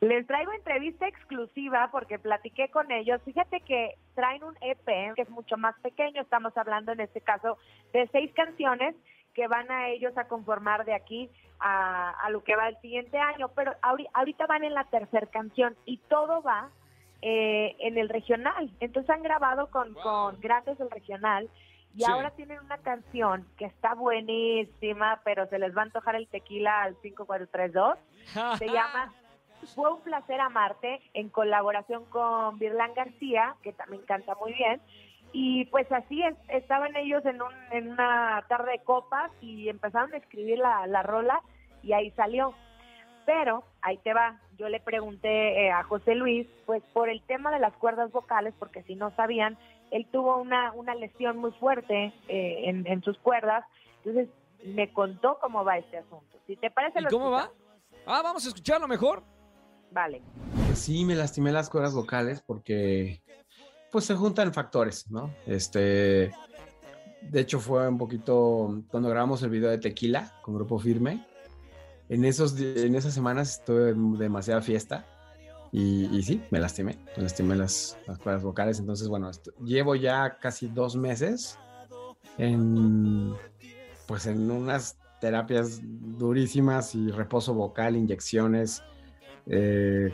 Les 0.00 0.26
traigo 0.26 0.52
entrevista 0.52 1.06
exclusiva 1.08 1.88
porque 1.92 2.18
platiqué 2.18 2.68
con 2.70 2.90
ellos. 2.90 3.20
Fíjate 3.24 3.60
que 3.60 3.94
traen 4.14 4.44
un 4.44 4.54
EP 4.60 5.14
que 5.14 5.22
es 5.22 5.30
mucho 5.30 5.56
más 5.56 5.74
pequeño. 5.80 6.20
Estamos 6.22 6.56
hablando 6.56 6.92
en 6.92 7.00
este 7.00 7.20
caso 7.20 7.58
de 7.92 8.06
seis 8.12 8.30
canciones 8.34 8.94
que 9.36 9.46
van 9.48 9.70
a 9.70 9.88
ellos 9.90 10.16
a 10.16 10.26
conformar 10.28 10.86
de 10.86 10.94
aquí 10.94 11.30
a, 11.60 12.10
a 12.10 12.30
lo 12.30 12.42
que 12.42 12.56
va 12.56 12.68
el 12.68 12.80
siguiente 12.80 13.18
año. 13.18 13.48
Pero 13.54 13.72
ahori- 13.82 14.08
ahorita 14.14 14.46
van 14.46 14.64
en 14.64 14.72
la 14.74 14.84
tercera 14.84 15.26
canción 15.26 15.76
y 15.84 15.98
todo 16.08 16.40
va 16.42 16.70
eh, 17.22 17.76
en 17.80 17.98
el 17.98 18.08
regional. 18.08 18.70
Entonces 18.80 19.10
han 19.10 19.22
grabado 19.22 19.70
con, 19.70 19.92
Wow. 19.94 20.02
con 20.02 20.40
grandes 20.40 20.78
del 20.78 20.90
regional. 20.90 21.48
Y 21.94 22.02
Sí. 22.02 22.10
ahora 22.10 22.30
tienen 22.30 22.60
una 22.60 22.78
canción 22.78 23.46
que 23.58 23.64
está 23.66 23.94
buenísima, 23.94 25.20
pero 25.24 25.46
se 25.48 25.58
les 25.58 25.74
va 25.76 25.80
a 25.80 25.84
antojar 25.84 26.16
el 26.16 26.28
tequila 26.28 26.82
al 26.82 26.94
5432. 27.02 27.98
Se 28.58 28.66
llama 28.68 29.12
Fue 29.74 29.92
un 29.92 30.00
placer 30.02 30.40
amarte 30.40 31.00
en 31.14 31.28
colaboración 31.30 32.04
con 32.06 32.58
Virlán 32.58 32.92
García, 32.94 33.54
que 33.62 33.72
también 33.72 34.02
canta 34.04 34.34
muy 34.34 34.52
bien. 34.52 34.80
Y 35.38 35.66
pues 35.66 35.86
así 35.92 36.22
es, 36.22 36.34
estaban 36.48 36.96
ellos 36.96 37.22
en, 37.26 37.42
un, 37.42 37.52
en 37.70 37.90
una 37.90 38.42
tarde 38.48 38.72
de 38.72 38.78
copas 38.78 39.30
y 39.42 39.68
empezaron 39.68 40.14
a 40.14 40.16
escribir 40.16 40.56
la, 40.56 40.86
la 40.86 41.02
rola 41.02 41.42
y 41.82 41.92
ahí 41.92 42.10
salió. 42.12 42.54
Pero 43.26 43.62
ahí 43.82 43.98
te 43.98 44.14
va, 44.14 44.40
yo 44.56 44.70
le 44.70 44.80
pregunté 44.80 45.66
eh, 45.66 45.70
a 45.70 45.82
José 45.82 46.14
Luis, 46.14 46.46
pues 46.64 46.82
por 46.94 47.10
el 47.10 47.20
tema 47.26 47.50
de 47.50 47.60
las 47.60 47.74
cuerdas 47.74 48.10
vocales, 48.12 48.54
porque 48.58 48.82
si 48.84 48.94
no 48.94 49.14
sabían, 49.14 49.58
él 49.90 50.06
tuvo 50.10 50.38
una, 50.38 50.72
una 50.72 50.94
lesión 50.94 51.36
muy 51.36 51.52
fuerte 51.52 52.14
eh, 52.28 52.62
en, 52.64 52.86
en 52.86 53.02
sus 53.02 53.18
cuerdas, 53.18 53.62
entonces 53.98 54.30
me 54.64 54.90
contó 54.90 55.38
cómo 55.42 55.66
va 55.66 55.76
este 55.76 55.98
asunto. 55.98 56.38
Si 56.46 56.56
te 56.56 56.70
parece, 56.70 57.00
¿Y 57.00 57.02
lo 57.02 57.10
cómo 57.10 57.30
va? 57.30 57.50
Ah, 58.06 58.22
vamos 58.22 58.46
a 58.46 58.48
escucharlo 58.48 58.88
mejor. 58.88 59.22
Vale. 59.90 60.22
Sí, 60.72 61.04
me 61.04 61.14
lastimé 61.14 61.52
las 61.52 61.68
cuerdas 61.68 61.94
vocales 61.94 62.40
porque 62.40 63.20
pues 63.96 64.04
se 64.04 64.14
juntan 64.14 64.52
factores, 64.52 65.10
¿no? 65.10 65.34
Este, 65.46 66.30
de 67.22 67.40
hecho 67.40 67.58
fue 67.60 67.88
un 67.88 67.96
poquito 67.96 68.82
cuando 68.88 69.08
grabamos 69.08 69.42
el 69.42 69.48
video 69.48 69.70
de 69.70 69.78
Tequila 69.78 70.34
con 70.42 70.54
Grupo 70.54 70.78
Firme. 70.78 71.26
En 72.10 72.26
esos 72.26 72.60
en 72.60 72.94
esas 72.94 73.14
semanas 73.14 73.52
estuve 73.52 73.94
demasiada 74.18 74.60
fiesta 74.60 75.06
y, 75.72 76.14
y 76.14 76.22
sí, 76.24 76.42
me 76.50 76.60
lastimé, 76.60 76.98
me 77.16 77.22
lastimé 77.22 77.56
las, 77.56 77.96
las 78.06 78.18
cuerdas 78.18 78.42
vocales. 78.42 78.78
Entonces, 78.80 79.08
bueno, 79.08 79.30
llevo 79.64 79.94
ya 79.94 80.36
casi 80.42 80.68
dos 80.68 80.94
meses 80.94 81.58
en 82.36 83.32
pues 84.06 84.26
en 84.26 84.50
unas 84.50 84.98
terapias 85.22 85.80
durísimas 85.82 86.94
y 86.94 87.10
reposo 87.10 87.54
vocal, 87.54 87.96
inyecciones, 87.96 88.82
eh, 89.46 90.12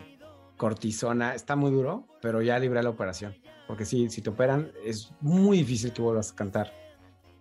cortisona, 0.57 1.35
está 1.35 1.57
muy 1.57 1.73
duro, 1.73 2.07
pero 2.21 2.43
ya 2.43 2.61
libré 2.61 2.81
la 2.81 2.91
operación. 2.91 3.42
Porque 3.73 3.87
sí, 3.87 4.11
si 4.11 4.21
te 4.21 4.29
operan, 4.29 4.71
es 4.85 5.15
muy 5.23 5.57
difícil 5.57 5.95
que 5.95 6.03
vuelvas 6.03 6.31
a 6.31 6.35
cantar 6.35 6.71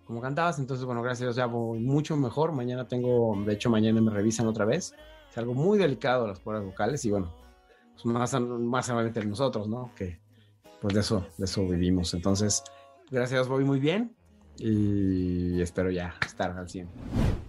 como 0.06 0.22
cantabas. 0.22 0.58
Entonces, 0.58 0.86
bueno, 0.86 1.02
gracias 1.02 1.20
a 1.20 1.24
Dios 1.26 1.36
ya 1.36 1.44
voy 1.44 1.78
mucho 1.78 2.16
mejor. 2.16 2.52
Mañana 2.52 2.88
tengo, 2.88 3.36
de 3.44 3.52
hecho, 3.52 3.68
mañana 3.68 4.00
me 4.00 4.10
revisan 4.10 4.46
otra 4.46 4.64
vez. 4.64 4.94
Es 5.30 5.36
algo 5.36 5.52
muy 5.52 5.78
delicado 5.78 6.26
las 6.26 6.40
cuerdas 6.40 6.64
vocales 6.64 7.04
y 7.04 7.10
bueno, 7.10 7.30
pues 7.92 8.06
más, 8.06 8.32
más 8.40 8.86
solamente 8.86 9.22
nosotros, 9.26 9.68
¿no? 9.68 9.92
Que 9.94 10.20
pues 10.80 10.94
de 10.94 11.00
eso, 11.00 11.26
de 11.36 11.44
eso 11.44 11.68
vivimos. 11.68 12.14
Entonces, 12.14 12.64
gracias 13.10 13.32
a 13.32 13.34
Dios 13.42 13.48
voy 13.48 13.64
muy 13.66 13.78
bien 13.78 14.16
y 14.56 15.60
espero 15.60 15.90
ya 15.90 16.14
estar 16.24 16.56
al 16.56 16.66
100. 16.66 16.88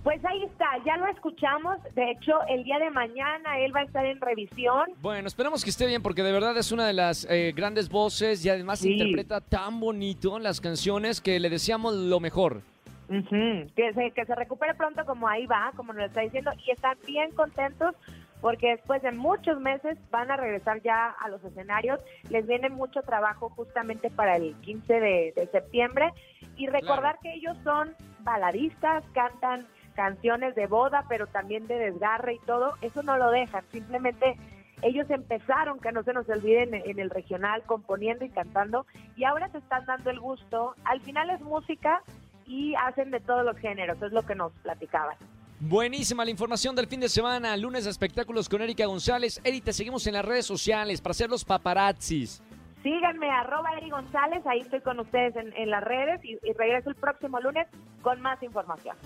Pues 0.04 0.20
ahí 0.26 0.44
ya 0.86 0.98
lo 0.98 1.08
escuchamos. 1.08 1.78
De 1.96 2.12
hecho, 2.12 2.34
el 2.50 2.64
día 2.64 2.80
de 2.80 2.90
mañana 2.90 3.60
él 3.60 3.76
va 3.76 3.82
a 3.82 3.84
estar 3.84 4.06
en 4.06 4.20
revisión. 4.22 4.92
Bueno, 5.02 5.28
esperamos 5.28 5.64
que 5.64 5.70
esté 5.70 5.86
bien 5.86 6.02
porque 6.02 6.24
de 6.24 6.32
verdad 6.32 6.58
es 6.58 6.72
una 6.72 6.88
de 6.88 6.94
las 6.94 7.26
eh, 7.30 7.54
grandes 7.56 7.90
voces 7.90 8.44
y 8.46 8.50
además 8.50 8.80
Sí. 8.80 8.94
interpreta 8.94 9.42
tan 9.42 9.80
bonito 9.80 10.40
las 10.40 10.60
canciones 10.62 11.22
que 11.22 11.40
le 11.40 11.50
deseamos 11.50 11.94
lo 11.96 12.20
mejor. 12.20 12.62
Que, 13.10 13.92
se, 13.94 14.12
que 14.12 14.26
se 14.26 14.34
recupere 14.36 14.74
pronto 14.74 15.06
como 15.06 15.28
ahí 15.28 15.46
va, 15.46 15.72
como 15.76 15.94
nos 15.94 16.06
está 16.06 16.22
diciendo, 16.22 16.52
y 16.66 16.72
están 16.72 16.98
bien 17.06 17.32
contentos 17.32 17.94
porque 18.42 18.70
después 18.72 19.02
de 19.04 19.12
muchos 19.12 19.60
meses 19.60 19.98
van 20.10 20.32
a 20.32 20.36
regresar 20.36 20.82
ya 20.82 21.12
a 21.20 21.30
los 21.30 21.44
escenarios. 21.44 22.00
Les 22.30 22.46
viene 22.48 22.70
mucho 22.70 23.02
trabajo 23.02 23.50
justamente 23.50 24.10
para 24.10 24.36
el 24.38 24.54
15 24.62 24.94
de, 25.00 25.34
de 25.36 25.48
septiembre. 25.52 26.12
Y 26.58 26.68
recordar 26.68 27.20
que 27.22 27.34
ellos 27.34 27.56
son 27.64 27.94
baladistas, 28.20 29.04
cantan 29.14 29.66
canciones 29.94 30.56
de 30.56 30.68
boda, 30.68 31.06
pero 31.10 31.28
también 31.28 31.68
de 31.68 31.76
desgarre 31.76 32.36
y 32.36 32.40
todo. 32.40 32.74
Eso 32.82 33.04
no 33.04 33.18
lo 33.18 33.32
dejan, 33.32 33.64
simplemente 33.72 34.38
ellos 34.82 35.10
empezaron, 35.10 35.80
que 35.80 35.94
no 35.94 36.04
se 36.04 36.12
nos 36.12 36.28
olviden, 36.28 36.74
en 36.74 37.00
el 37.00 37.10
regional, 37.10 37.64
componiendo 37.66 38.26
y 38.26 38.30
cantando, 38.30 38.86
y 39.16 39.24
ahora 39.24 39.50
se 39.50 39.60
están 39.60 39.86
dando 39.86 40.10
el 40.10 40.20
gusto. 40.20 40.76
Al 40.84 41.00
final 41.00 41.30
es 41.30 41.40
música, 41.40 42.02
y 42.46 42.76
hacen 42.76 43.12
de 43.12 43.20
todos 43.20 43.46
los 43.46 43.58
géneros, 43.58 44.02
es 44.02 44.12
lo 44.12 44.24
que 44.24 44.36
nos 44.36 44.52
platicaban. 44.64 45.16
Buenísima 45.60 46.26
la 46.26 46.32
información 46.32 46.76
del 46.76 46.88
fin 46.88 47.00
de 47.00 47.08
semana, 47.08 47.56
lunes 47.56 47.86
de 47.86 47.92
espectáculos 47.92 48.50
con 48.50 48.62
Erika 48.62 48.86
González. 48.86 49.40
Eri, 49.44 49.62
te 49.62 49.72
seguimos 49.72 50.06
en 50.08 50.14
las 50.14 50.26
redes 50.26 50.46
sociales 50.46 51.00
para 51.00 51.12
hacer 51.12 51.30
los 51.30 51.46
paparazzis. 51.46 52.44
Síganme, 52.82 53.30
arroba 53.30 53.70
Eri 53.78 53.90
González, 53.90 54.46
ahí 54.46 54.60
estoy 54.60 54.82
con 54.82 55.00
ustedes 55.00 55.36
en, 55.38 55.54
en 55.56 55.70
las 55.70 55.84
redes 55.84 56.20
y, 56.26 56.34
y 56.44 56.52
regreso 56.54 56.90
el 56.90 56.96
próximo 56.96 57.40
lunes 57.40 57.66
con 58.02 58.20
más 58.20 58.44
información. 58.44 58.98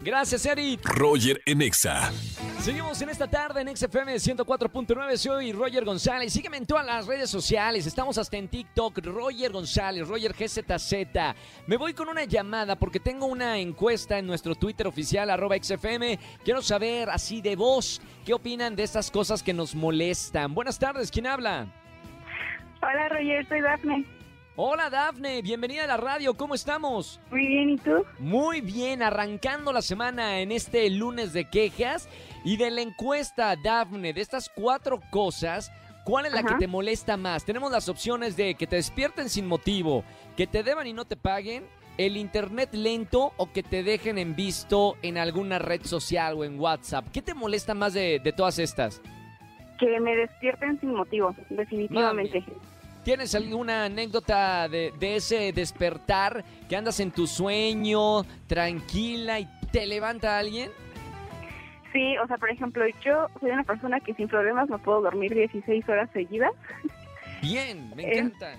Gracias, 0.00 0.46
Eri. 0.46 0.78
Roger 0.84 1.42
en 1.44 1.60
Exa. 1.60 2.12
Seguimos 2.60 3.02
en 3.02 3.08
esta 3.08 3.28
tarde 3.28 3.62
en 3.62 3.76
XFM 3.76 4.14
104.9. 4.14 5.16
Soy 5.16 5.52
Roger 5.52 5.84
González. 5.84 6.32
Sígueme 6.32 6.56
en 6.56 6.66
todas 6.66 6.86
las 6.86 7.06
redes 7.06 7.28
sociales. 7.28 7.84
Estamos 7.84 8.16
hasta 8.16 8.36
en 8.36 8.46
TikTok. 8.46 8.98
Roger 9.04 9.50
González, 9.50 10.06
Roger 10.06 10.34
GZZ. 10.34 10.92
Me 11.66 11.76
voy 11.76 11.94
con 11.94 12.08
una 12.08 12.24
llamada 12.24 12.76
porque 12.76 13.00
tengo 13.00 13.26
una 13.26 13.58
encuesta 13.58 14.18
en 14.18 14.26
nuestro 14.26 14.54
Twitter 14.54 14.86
oficial, 14.86 15.30
arroba 15.30 15.56
XFM. 15.60 16.18
Quiero 16.44 16.62
saber, 16.62 17.10
así 17.10 17.40
de 17.40 17.56
voz, 17.56 18.00
qué 18.24 18.34
opinan 18.34 18.76
de 18.76 18.84
estas 18.84 19.10
cosas 19.10 19.42
que 19.42 19.52
nos 19.52 19.74
molestan. 19.74 20.54
Buenas 20.54 20.78
tardes, 20.78 21.10
¿quién 21.10 21.26
habla? 21.26 21.66
Hola 22.82 23.08
Roger, 23.08 23.48
soy 23.48 23.60
Dafne. 23.60 24.17
Hola, 24.60 24.90
Dafne. 24.90 25.40
Bienvenida 25.40 25.84
a 25.84 25.86
la 25.86 25.96
radio. 25.96 26.34
¿Cómo 26.34 26.56
estamos? 26.56 27.20
Muy 27.30 27.46
bien, 27.46 27.70
¿y 27.70 27.76
tú? 27.76 28.04
Muy 28.18 28.60
bien, 28.60 29.04
arrancando 29.04 29.72
la 29.72 29.82
semana 29.82 30.40
en 30.40 30.50
este 30.50 30.90
lunes 30.90 31.32
de 31.32 31.44
quejas 31.44 32.08
y 32.44 32.56
de 32.56 32.72
la 32.72 32.80
encuesta, 32.80 33.54
Dafne, 33.54 34.12
de 34.12 34.20
estas 34.20 34.48
cuatro 34.48 34.98
cosas, 35.12 35.70
¿cuál 36.02 36.26
es 36.26 36.32
la 36.32 36.40
Ajá. 36.40 36.48
que 36.48 36.54
te 36.56 36.66
molesta 36.66 37.16
más? 37.16 37.44
Tenemos 37.44 37.70
las 37.70 37.88
opciones 37.88 38.36
de 38.36 38.56
que 38.56 38.66
te 38.66 38.74
despierten 38.74 39.28
sin 39.28 39.46
motivo, 39.46 40.02
que 40.36 40.48
te 40.48 40.64
deban 40.64 40.88
y 40.88 40.92
no 40.92 41.04
te 41.04 41.14
paguen, 41.14 41.64
el 41.96 42.16
internet 42.16 42.70
lento 42.72 43.34
o 43.36 43.52
que 43.52 43.62
te 43.62 43.84
dejen 43.84 44.18
en 44.18 44.34
visto 44.34 44.96
en 45.02 45.18
alguna 45.18 45.60
red 45.60 45.84
social 45.84 46.34
o 46.34 46.42
en 46.42 46.58
WhatsApp. 46.58 47.06
¿Qué 47.12 47.22
te 47.22 47.32
molesta 47.32 47.74
más 47.74 47.94
de, 47.94 48.18
de 48.18 48.32
todas 48.32 48.58
estas? 48.58 49.00
Que 49.78 50.00
me 50.00 50.16
despierten 50.16 50.80
sin 50.80 50.94
motivo, 50.94 51.32
definitivamente. 51.48 52.44
¿Tienes 53.04 53.34
alguna 53.34 53.84
anécdota 53.86 54.68
de, 54.68 54.92
de 54.98 55.16
ese 55.16 55.52
despertar 55.52 56.44
que 56.68 56.76
andas 56.76 57.00
en 57.00 57.10
tu 57.10 57.26
sueño, 57.26 58.22
tranquila 58.46 59.40
y 59.40 59.48
te 59.72 59.86
levanta 59.86 60.38
alguien? 60.38 60.70
Sí, 61.92 62.18
o 62.18 62.26
sea, 62.26 62.36
por 62.36 62.50
ejemplo, 62.50 62.84
yo 63.02 63.28
soy 63.40 63.50
una 63.50 63.64
persona 63.64 63.98
que 64.00 64.12
sin 64.14 64.28
problemas 64.28 64.68
me 64.68 64.78
puedo 64.78 65.00
dormir 65.00 65.32
16 65.34 65.88
horas 65.88 66.10
seguidas. 66.12 66.52
Bien, 67.40 67.90
me 67.96 68.02
Eh, 68.02 68.18
encanta. 68.18 68.56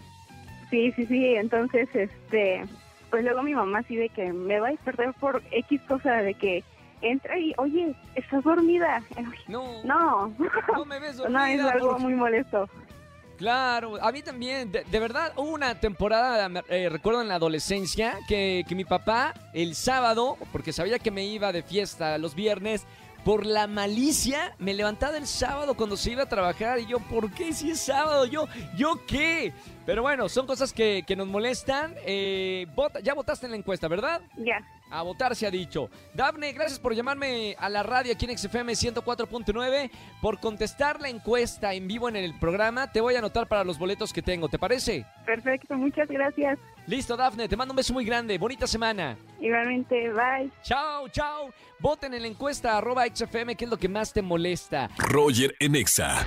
Sí, 0.71 0.91
sí, 0.93 1.05
sí, 1.05 1.35
entonces, 1.35 1.87
este, 1.93 2.63
pues 3.11 3.23
luego 3.23 3.43
mi 3.43 3.53
mamá 3.53 3.79
así 3.79 3.95
de 3.95 4.09
que 4.09 4.33
me 4.33 4.59
va 4.59 4.69
a 4.69 4.71
despertar 4.71 5.13
por 5.15 5.43
X 5.51 5.79
cosa 5.87 6.13
de 6.23 6.33
que 6.33 6.63
entra 7.01 7.37
y, 7.37 7.53
oye, 7.57 7.93
estás 8.15 8.43
dormida. 8.43 9.01
No, 9.47 9.83
No, 9.83 10.33
no 10.73 10.85
me 10.85 10.99
ves 10.99 11.17
no, 11.29 11.45
es 11.45 11.61
dormida. 11.61 11.71
algo 11.71 11.99
muy 11.99 12.13
molesto. 12.15 12.67
Claro, 13.39 13.97
a 14.03 14.11
mí 14.11 14.21
también. 14.21 14.71
De, 14.71 14.83
de 14.83 14.99
verdad, 14.99 15.31
hubo 15.37 15.49
una 15.49 15.79
temporada, 15.79 16.49
eh, 16.69 16.89
recuerdo 16.89 17.21
en 17.21 17.29
la 17.29 17.35
adolescencia, 17.35 18.19
que, 18.27 18.65
que 18.67 18.75
mi 18.75 18.83
papá 18.85 19.33
el 19.53 19.73
sábado, 19.75 20.37
porque 20.51 20.73
sabía 20.73 20.99
que 20.99 21.09
me 21.09 21.25
iba 21.25 21.51
de 21.51 21.63
fiesta 21.63 22.17
los 22.17 22.35
viernes, 22.35 22.85
por 23.23 23.45
la 23.45 23.67
malicia, 23.67 24.55
me 24.59 24.73
levantaba 24.73 25.17
el 25.17 25.27
sábado 25.27 25.75
cuando 25.75 25.97
se 25.97 26.11
iba 26.11 26.23
a 26.23 26.29
trabajar 26.29 26.79
y 26.79 26.85
yo, 26.85 26.99
¿por 26.99 27.29
qué 27.31 27.51
si 27.53 27.71
es 27.71 27.79
sábado? 27.81 28.25
Yo, 28.25 28.47
¿yo 28.77 29.05
qué? 29.07 29.53
Pero 29.85 30.01
bueno, 30.01 30.29
son 30.29 30.45
cosas 30.47 30.71
que, 30.71 31.03
que 31.05 31.15
nos 31.17 31.27
molestan. 31.27 31.95
Eh, 32.05 32.65
vota- 32.75 32.99
ya 33.01 33.13
votaste 33.13 33.45
en 33.45 33.51
la 33.51 33.57
encuesta, 33.57 33.87
¿verdad? 33.89 34.21
Ya, 34.37 34.59
A 34.89 35.03
votar 35.03 35.35
se 35.35 35.45
ha 35.45 35.51
dicho. 35.51 35.89
Dafne, 36.13 36.51
gracias 36.53 36.79
por 36.79 36.95
llamarme 36.95 37.55
a 37.59 37.69
la 37.69 37.83
radio 37.83 38.13
aquí 38.13 38.25
en 38.25 38.37
XFM 38.37 38.73
104.9. 38.73 39.91
Por 40.21 40.39
contestar 40.39 40.99
la 40.99 41.09
encuesta 41.09 41.73
en 41.73 41.87
vivo 41.87 42.09
en 42.09 42.15
el 42.15 42.37
programa, 42.39 42.91
te 42.91 43.01
voy 43.01 43.15
a 43.15 43.19
anotar 43.19 43.47
para 43.47 43.63
los 43.63 43.77
boletos 43.77 44.11
que 44.13 44.21
tengo. 44.21 44.49
¿Te 44.49 44.59
parece? 44.59 45.05
perfecto, 45.25 45.75
muchas 45.75 46.07
gracias. 46.07 46.57
Listo, 46.87 47.15
Dafne, 47.15 47.47
te 47.47 47.55
mando 47.55 47.71
un 47.71 47.77
beso 47.77 47.93
muy 47.93 48.03
grande. 48.03 48.37
Bonita 48.37 48.65
semana. 48.65 49.15
Igualmente, 49.39 50.09
bye. 50.11 50.49
Chao, 50.63 51.07
chao. 51.09 51.53
Voten 51.79 52.13
en 52.13 52.23
la 52.23 52.27
encuesta 52.27 52.77
arroba 52.77 53.05
XFM, 53.05 53.55
¿qué 53.55 53.65
es 53.65 53.71
lo 53.71 53.77
que 53.77 53.87
más 53.87 54.11
te 54.11 54.21
molesta? 54.21 54.89
Roger 54.97 55.55
en 55.59 55.75
Exa. 55.75 56.25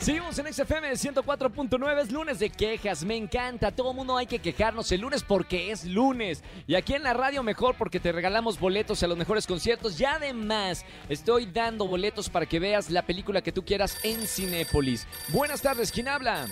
Seguimos 0.00 0.38
en 0.38 0.52
XFM 0.52 0.92
104.9, 0.92 2.00
es 2.00 2.12
lunes 2.12 2.38
de 2.38 2.50
quejas, 2.50 3.04
me 3.04 3.16
encanta, 3.16 3.72
todo 3.72 3.92
mundo 3.92 4.16
hay 4.16 4.26
que 4.26 4.38
quejarnos 4.38 4.90
el 4.92 5.00
lunes 5.00 5.24
porque 5.24 5.72
es 5.72 5.84
lunes. 5.84 6.44
Y 6.68 6.76
aquí 6.76 6.94
en 6.94 7.02
la 7.02 7.14
radio 7.14 7.42
mejor 7.42 7.74
porque 7.76 7.98
te 7.98 8.12
regalamos 8.12 8.60
boletos 8.60 9.02
a 9.02 9.08
los 9.08 9.18
mejores 9.18 9.46
conciertos 9.46 10.00
y 10.00 10.04
además 10.04 10.84
estoy 11.08 11.46
dando 11.46 11.88
boletos 11.88 12.30
para 12.30 12.46
que 12.46 12.60
veas 12.60 12.90
la 12.90 13.02
película 13.02 13.42
que 13.42 13.50
tú 13.50 13.64
quieras 13.64 13.98
en 14.04 14.24
Cinépolis. 14.26 15.04
Buenas 15.28 15.60
tardes, 15.60 15.90
¿quién 15.90 16.06
habla? 16.06 16.46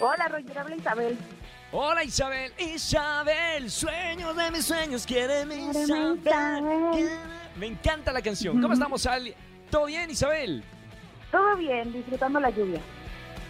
Hola, 0.00 0.28
Roger, 0.28 0.58
habla 0.58 0.76
Isabel. 0.76 1.18
Hola 1.72 2.04
Isabel, 2.04 2.52
Isabel, 2.58 3.70
sueños 3.70 4.34
de 4.34 4.50
mis 4.50 4.64
sueños, 4.64 5.06
quiere 5.06 5.44
mi 5.44 5.70
Isabel. 5.70 6.18
Me 7.56 7.66
encanta 7.66 8.12
la 8.12 8.22
canción. 8.22 8.60
¿Cómo 8.62 8.72
estamos, 8.72 9.04
Ali? 9.06 9.34
¿Todo 9.70 9.86
bien, 9.86 10.10
Isabel? 10.10 10.64
Todo 11.32 11.56
bien, 11.56 11.92
disfrutando 11.92 12.38
la 12.38 12.50
lluvia. 12.50 12.80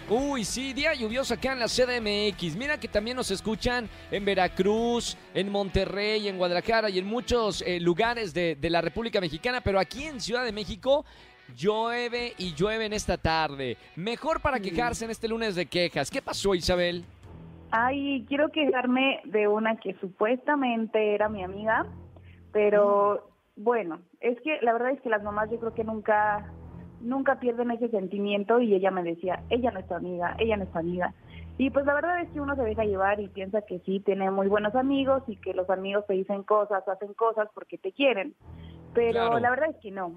Uy, 0.09 0.43
sí, 0.43 0.73
día 0.73 0.93
lluvioso 0.93 1.33
acá 1.33 1.53
en 1.53 1.59
la 1.59 1.67
CDMX. 1.67 2.55
Mira 2.55 2.79
que 2.79 2.87
también 2.87 3.15
nos 3.15 3.29
escuchan 3.29 3.87
en 4.09 4.25
Veracruz, 4.25 5.17
en 5.33 5.49
Monterrey, 5.49 6.27
en 6.27 6.37
Guadalajara 6.37 6.89
y 6.89 6.99
en 6.99 7.05
muchos 7.05 7.61
eh, 7.61 7.79
lugares 7.79 8.33
de, 8.33 8.55
de 8.55 8.69
la 8.69 8.81
República 8.81 9.21
Mexicana, 9.21 9.61
pero 9.61 9.79
aquí 9.79 10.03
en 10.03 10.19
Ciudad 10.19 10.43
de 10.43 10.51
México 10.51 11.05
llueve 11.55 12.33
y 12.37 12.53
llueve 12.53 12.85
en 12.85 12.93
esta 12.93 13.17
tarde. 13.17 13.77
Mejor 13.95 14.41
para 14.41 14.59
quejarse 14.59 15.05
en 15.05 15.11
este 15.11 15.27
lunes 15.27 15.55
de 15.55 15.65
quejas. 15.65 16.09
¿Qué 16.09 16.21
pasó, 16.21 16.55
Isabel? 16.55 17.05
Ay, 17.71 18.25
quiero 18.27 18.49
quejarme 18.49 19.21
de 19.25 19.47
una 19.47 19.77
que 19.77 19.93
supuestamente 19.95 21.15
era 21.15 21.27
mi 21.27 21.43
amiga, 21.43 21.85
pero 22.51 23.29
bueno, 23.55 23.99
es 24.19 24.39
que 24.41 24.59
la 24.61 24.73
verdad 24.73 24.91
es 24.91 25.01
que 25.01 25.09
las 25.09 25.23
mamás 25.23 25.49
yo 25.49 25.59
creo 25.59 25.73
que 25.73 25.83
nunca 25.83 26.51
nunca 27.03 27.39
pierden 27.39 27.71
ese 27.71 27.89
sentimiento 27.89 28.59
y 28.59 28.73
ella 28.73 28.91
me 28.91 29.03
decía, 29.03 29.43
ella 29.49 29.71
no 29.71 29.79
es 29.79 29.87
tu 29.87 29.93
amiga, 29.93 30.35
ella 30.39 30.57
no 30.57 30.63
es 30.63 30.71
tu 30.71 30.79
amiga. 30.79 31.13
Y 31.57 31.69
pues 31.69 31.85
la 31.85 31.93
verdad 31.93 32.21
es 32.21 32.29
que 32.31 32.41
uno 32.41 32.55
se 32.55 32.63
deja 32.63 32.83
llevar 32.83 33.19
y 33.19 33.27
piensa 33.27 33.61
que 33.61 33.79
sí, 33.79 33.99
tiene 33.99 34.31
muy 34.31 34.47
buenos 34.47 34.73
amigos 34.73 35.21
y 35.27 35.35
que 35.35 35.53
los 35.53 35.69
amigos 35.69 36.05
te 36.07 36.13
dicen 36.13 36.43
cosas, 36.43 36.87
hacen 36.87 37.13
cosas 37.13 37.47
porque 37.53 37.77
te 37.77 37.91
quieren. 37.91 38.33
Pero 38.93 39.11
Claro. 39.11 39.39
la 39.39 39.49
verdad 39.51 39.69
es 39.69 39.77
que 39.77 39.91
no. 39.91 40.13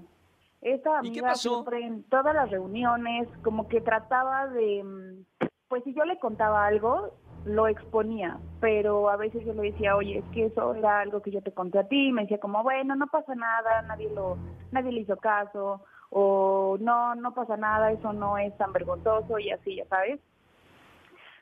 Esta 0.61 0.99
¿Y 1.03 1.11
qué 1.11 1.19
amiga 1.19 1.35
siempre 1.35 1.85
en 1.85 2.03
todas 2.03 2.33
las 2.33 2.49
reuniones 2.49 3.27
como 3.43 3.67
que 3.67 3.81
trataba 3.81 4.47
de, 4.47 4.83
mm, 4.83 5.47
pues 5.67 5.83
si 5.83 5.93
yo 5.93 6.03
le 6.05 6.17
contaba 6.17 6.65
algo, 6.65 7.13
lo 7.45 7.67
exponía, 7.67 8.37
pero 8.59 9.09
a 9.09 9.15
veces 9.15 9.45
yo 9.45 9.53
le 9.53 9.71
decía, 9.71 9.95
oye, 9.95 10.17
es 10.19 10.25
que 10.33 10.45
eso 10.45 10.73
era 10.73 10.99
algo 10.99 11.21
que 11.21 11.31
yo 11.31 11.41
te 11.41 11.53
conté 11.53 11.79
a 11.79 11.87
ti, 11.87 12.07
y 12.07 12.11
me 12.11 12.23
decía 12.23 12.39
como, 12.39 12.61
bueno, 12.63 12.95
no 12.95 13.07
pasa 13.07 13.35
nada, 13.35 13.83
nadie 13.83 14.09
lo, 14.13 14.37
nadie 14.71 14.91
le 14.91 15.01
hizo 15.01 15.15
caso, 15.17 15.81
o 16.09 16.77
no, 16.79 17.15
no 17.15 17.33
pasa 17.33 17.57
nada, 17.57 17.91
eso 17.91 18.13
no 18.13 18.37
es 18.37 18.55
tan 18.57 18.73
vergonzoso 18.73 19.39
y 19.39 19.51
así, 19.51 19.75
ya 19.75 19.85
sabes. 19.87 20.19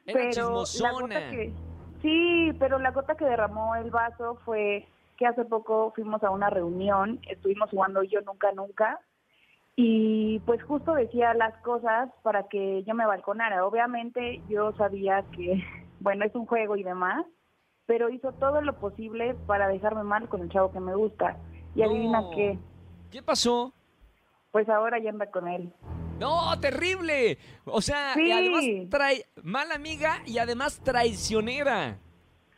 Era 0.05 0.19
pero 0.31 0.63
la 0.79 0.91
gota 0.91 1.29
que, 1.29 1.53
sí, 2.01 2.51
pero 2.59 2.79
la 2.79 2.91
gota 2.91 3.15
que 3.15 3.25
derramó 3.25 3.75
el 3.75 3.89
vaso 3.91 4.39
fue 4.45 4.87
que 5.17 5.25
hace 5.25 5.45
poco 5.45 5.91
fuimos 5.95 6.23
a 6.23 6.29
una 6.29 6.49
reunión, 6.49 7.19
estuvimos 7.27 7.69
jugando 7.69 8.03
yo 8.03 8.21
nunca 8.21 8.51
nunca 8.51 8.99
y 9.75 10.39
pues 10.39 10.63
justo 10.63 10.93
decía 10.93 11.33
las 11.33 11.55
cosas 11.57 12.09
para 12.23 12.47
que 12.47 12.83
yo 12.83 12.93
me 12.93 13.05
balconara. 13.05 13.65
Obviamente 13.65 14.41
yo 14.47 14.71
sabía 14.73 15.23
que, 15.35 15.63
bueno, 15.99 16.25
es 16.25 16.33
un 16.35 16.45
juego 16.45 16.75
y 16.75 16.83
demás, 16.83 17.25
pero 17.85 18.09
hizo 18.09 18.31
todo 18.33 18.61
lo 18.61 18.73
posible 18.79 19.35
para 19.47 19.67
dejarme 19.67 20.03
mal 20.03 20.29
con 20.29 20.41
el 20.41 20.49
chavo 20.49 20.71
que 20.71 20.79
me 20.79 20.95
gusta. 20.95 21.37
Y 21.75 21.81
adivina 21.81 22.23
qué, 22.33 22.57
¿Qué 23.11 23.21
pasó? 23.21 23.73
Pues 24.55 24.69
ahora 24.69 24.99
ya 24.99 25.09
anda 25.09 25.25
con 25.31 25.49
él. 25.49 25.69
No, 26.17 26.57
terrible. 26.61 27.37
O 27.65 27.81
sea, 27.81 28.13
y 28.15 28.27
Sí. 28.27 28.31
además 28.31 28.63
trae 28.89 29.25
mala 29.43 29.75
amiga 29.75 30.19
y 30.25 30.37
además 30.37 30.79
traicionera. 30.81 31.97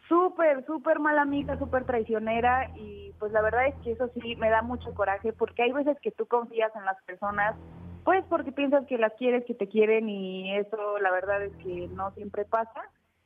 Súper, 0.08 0.63
súper 0.68 1.00
mala 1.00 1.24
amiga, 1.24 1.58
súper 1.58 1.86
traicionera 1.86 2.70
y 2.75 3.13
pues 3.18 3.32
la 3.32 3.42
verdad 3.42 3.66
es 3.66 3.74
que 3.84 3.94
eso 3.94 4.12
sí 4.22 4.36
me 4.36 4.51
da 4.51 4.62
mucho 4.62 4.94
coraje 4.94 5.34
porque 5.34 5.63
hay 5.63 5.72
veces 5.72 5.98
que 6.04 6.12
tú 6.12 6.27
confías 6.27 6.72
en 6.75 6.86
las 6.86 7.01
personas 7.08 7.56
pues 8.04 8.24
porque 8.30 8.51
piensas 8.51 8.86
que 8.86 9.00
las 9.00 9.13
quieres, 9.13 9.44
que 9.46 9.56
te 9.56 9.68
quieren 9.68 10.08
y 10.08 10.56
eso 10.56 11.00
la 11.00 11.10
verdad 11.10 11.42
es 11.46 11.56
que 11.63 11.88
no 11.96 12.12
siempre 12.12 12.46
pasa. 12.46 12.80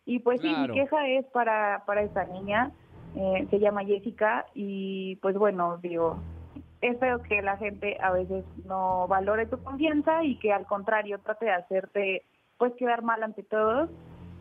Y 0.06 0.20
pues 0.20 0.40
sí, 0.40 0.48
mi 0.48 0.70
queja 0.74 1.10
es 1.10 1.26
para, 1.34 1.84
para 1.86 2.04
esta 2.04 2.24
niña, 2.24 2.72
eh, 3.18 3.46
se 3.50 3.60
llama 3.60 3.84
Jessica 3.84 4.46
y 4.54 5.18
pues 5.18 5.36
bueno, 5.36 5.78
digo, 5.80 6.22
es 6.82 7.00
feo 7.00 7.22
que 7.24 7.42
la 7.42 7.58
gente 7.58 7.98
a 8.02 8.12
veces 8.12 8.44
no 8.66 9.08
valore 9.08 9.46
tu 9.46 9.62
confianza 9.64 10.24
y 10.24 10.38
que 10.40 10.52
al 10.52 10.66
contrario 10.66 11.20
trate 11.20 11.46
de 11.46 11.52
hacerte 11.52 12.26
pues 12.58 12.74
quedar 12.78 13.04
mal 13.04 13.24
ante 13.24 13.44
todos. 13.44 13.90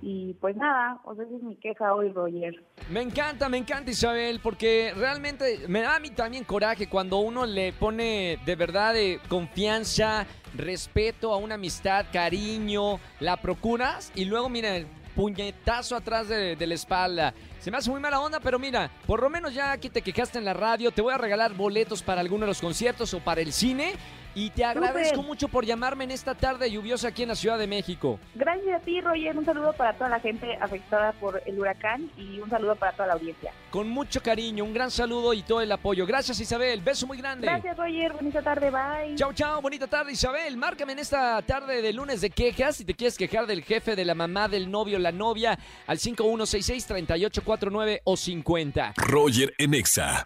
Y 0.03 0.33
pues 0.41 0.57
nada, 0.57 0.99
o 1.05 1.15
sea, 1.15 1.27
esa 1.27 1.37
es 1.37 1.43
mi 1.43 1.57
queja 1.57 1.95
hoy, 1.95 2.11
Roger. 2.11 2.55
Me 2.91 3.03
encanta, 3.03 3.51
me 3.51 3.59
encanta 3.59 3.91
Isabel, 3.91 4.41
porque 4.43 4.95
realmente 4.97 5.69
me 5.69 5.83
da 5.83 5.97
a 5.97 6.01
mí 6.01 6.09
también 6.09 6.45
coraje 6.45 6.89
cuando 6.89 7.19
uno 7.19 7.45
le 7.45 7.75
pone 7.75 8.39
de 8.47 8.57
verdad 8.57 8.95
de 8.95 9.21
confianza, 9.29 10.27
respeto 10.57 11.35
a 11.35 11.37
una 11.37 11.57
amistad, 11.57 12.07
cariño, 12.11 12.99
la 13.21 13.37
procuras 13.37 14.11
y 14.15 14.25
luego 14.25 14.49
mira 14.49 14.75
el 14.75 14.87
puñetazo 15.15 15.97
atrás 15.97 16.29
de, 16.29 16.57
la 16.67 16.75
espalda. 16.75 17.35
Se 17.59 17.71
me 17.71 17.77
hace 17.77 17.91
muy 17.91 18.01
mala 18.01 18.21
onda, 18.21 18.41
pero 18.41 18.59
mira, 18.59 18.91
por 19.07 19.23
lo 19.23 19.31
menos 19.31 19.55
ya 19.55 19.73
aquí 19.73 19.91
te 19.91 20.03
quejaste 20.03 20.39
en 20.39 20.45
la 20.45 20.55
radio, 20.55 20.91
te 20.91 21.03
voy 21.03 21.13
a 21.13 21.19
regalar 21.19 21.55
boletos 21.55 22.03
para 22.03 22.21
alguno 22.21 22.43
de 22.43 22.49
los 22.49 22.61
conciertos 22.61 23.13
o 23.15 23.21
para 23.21 23.41
el 23.41 23.53
cine 23.53 23.95
y 24.35 24.51
te 24.51 24.65
agradezco 24.65 25.23
mucho 25.23 25.49
por 25.49 25.65
llamarme 25.65 26.05
en 26.05 26.11
esta 26.11 26.35
tarde 26.35 26.71
lluviosa 26.71 27.09
aquí 27.09 27.23
en 27.23 27.29
la 27.29 27.35
Ciudad 27.35 27.59
de 27.59 27.67
México. 27.67 28.19
Gracias 28.35 28.81
a 28.81 28.85
ti, 28.85 29.01
Roger. 29.01 29.37
Un 29.37 29.45
saludo 29.45 29.73
para 29.73 29.95
toda 29.95 30.11
la 30.11 30.21
gente 30.21 30.57
afectada 30.61 31.13
por 31.13 31.43
el 31.47 31.59
huracán 31.59 32.11
y 32.17 32.39
un 32.41 32.51
saludo 32.51 32.77
para 32.77 32.93
toda 32.93 33.09
la 33.09 33.15
audiencia. 33.15 33.53
Con 33.71 33.89
mucho 33.89 34.23
cariño, 34.23 34.65
un 34.65 34.75
gran 34.75 34.91
saludo 34.91 35.33
y 35.33 35.43
todo 35.43 35.61
el 35.61 35.73
apoyo. 35.73 36.07
Gracias 36.07 36.41
Isabel, 36.41 36.81
beso 36.81 37.07
muy 37.07 37.19
grande. 37.19 37.47
Gracias, 37.47 37.77
Roger. 37.77 38.13
Bonita 38.13 38.43
tarde. 38.43 38.71
Bye. 38.71 39.17
Chao, 39.17 39.33
chao, 39.33 39.61
bonita 39.61 39.87
tarde 39.87 40.13
Isabel. 40.13 40.57
Márcame 40.57 40.93
en 40.93 41.01
esta 41.01 41.41
tarde 41.43 41.83
de 41.83 41.93
lunes 41.93 42.21
de 42.21 42.31
quejas 42.31 42.77
si 42.77 42.85
te 42.85 42.95
quieres 42.95 43.17
quejar 43.17 43.47
del 43.47 43.63
jefe, 43.63 43.97
de 43.97 44.05
la 44.05 44.15
mamá, 44.15 44.49
del 44.49 44.71
novio, 44.71 44.99
la 44.99 45.13
novia, 45.13 45.59
al 45.87 45.99
5166-3849 45.99 48.01
o 48.05 48.17
50. 48.17 48.95
Roger 48.97 49.55
en 49.59 49.75
Exa. 49.75 50.23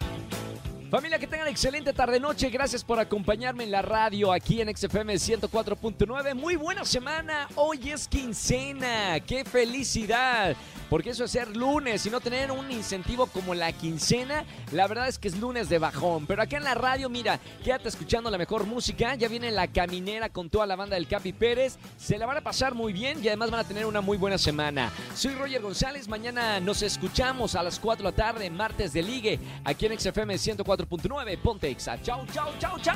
Familia, 0.95 1.19
que 1.19 1.27
tengan 1.27 1.49
excelente 1.49 1.91
tarde-noche. 1.91 2.49
Gracias 2.49 2.81
por 2.81 3.01
acompañarme 3.01 3.65
en 3.65 3.71
la 3.71 3.81
radio 3.81 4.31
aquí 4.31 4.61
en 4.61 4.73
XFM 4.73 5.15
104.9. 5.15 6.35
Muy 6.35 6.55
buena 6.55 6.85
semana. 6.85 7.49
Hoy 7.55 7.91
es 7.91 8.07
quincena. 8.07 9.19
¡Qué 9.19 9.43
felicidad! 9.43 10.55
Porque 10.89 11.11
eso 11.11 11.25
es 11.25 11.31
ser 11.31 11.55
lunes 11.55 12.05
y 12.05 12.09
no 12.09 12.19
tener 12.19 12.51
un 12.51 12.71
incentivo 12.71 13.27
como 13.27 13.55
la 13.55 13.71
quincena, 13.71 14.45
la 14.71 14.87
verdad 14.87 15.07
es 15.07 15.17
que 15.17 15.27
es 15.27 15.37
lunes 15.37 15.69
de 15.69 15.79
bajón. 15.79 16.25
Pero 16.25 16.41
acá 16.41 16.57
en 16.57 16.63
la 16.63 16.75
radio, 16.75 17.09
mira, 17.09 17.39
quédate 17.63 17.89
escuchando 17.89 18.29
la 18.29 18.37
mejor 18.37 18.65
música. 18.65 19.15
Ya 19.15 19.27
viene 19.27 19.51
la 19.51 19.67
caminera 19.67 20.29
con 20.29 20.49
toda 20.49 20.65
la 20.65 20.75
banda 20.75 20.95
del 20.95 21.07
Capi 21.07 21.33
Pérez. 21.33 21.77
Se 21.97 22.17
la 22.17 22.25
van 22.25 22.37
a 22.37 22.41
pasar 22.41 22.73
muy 22.73 22.93
bien 22.93 23.23
y 23.23 23.27
además 23.27 23.51
van 23.51 23.61
a 23.61 23.67
tener 23.67 23.85
una 23.85 24.01
muy 24.01 24.17
buena 24.17 24.37
semana. 24.37 24.91
Soy 25.15 25.33
Roger 25.33 25.61
González. 25.61 26.07
Mañana 26.07 26.59
nos 26.59 26.81
escuchamos 26.81 27.55
a 27.55 27.63
las 27.63 27.79
4 27.79 28.03
de 28.03 28.11
la 28.11 28.15
tarde, 28.15 28.49
martes 28.49 28.93
de 28.93 29.01
ligue, 29.01 29.39
aquí 29.63 29.85
en 29.85 29.99
XFM 29.99 30.35
104.9. 30.35 31.37
Ponte 31.41 31.69
Exa. 31.69 32.01
Chau, 32.01 32.25
chau, 32.31 32.51
chau, 32.59 32.77
chau. 32.79 32.95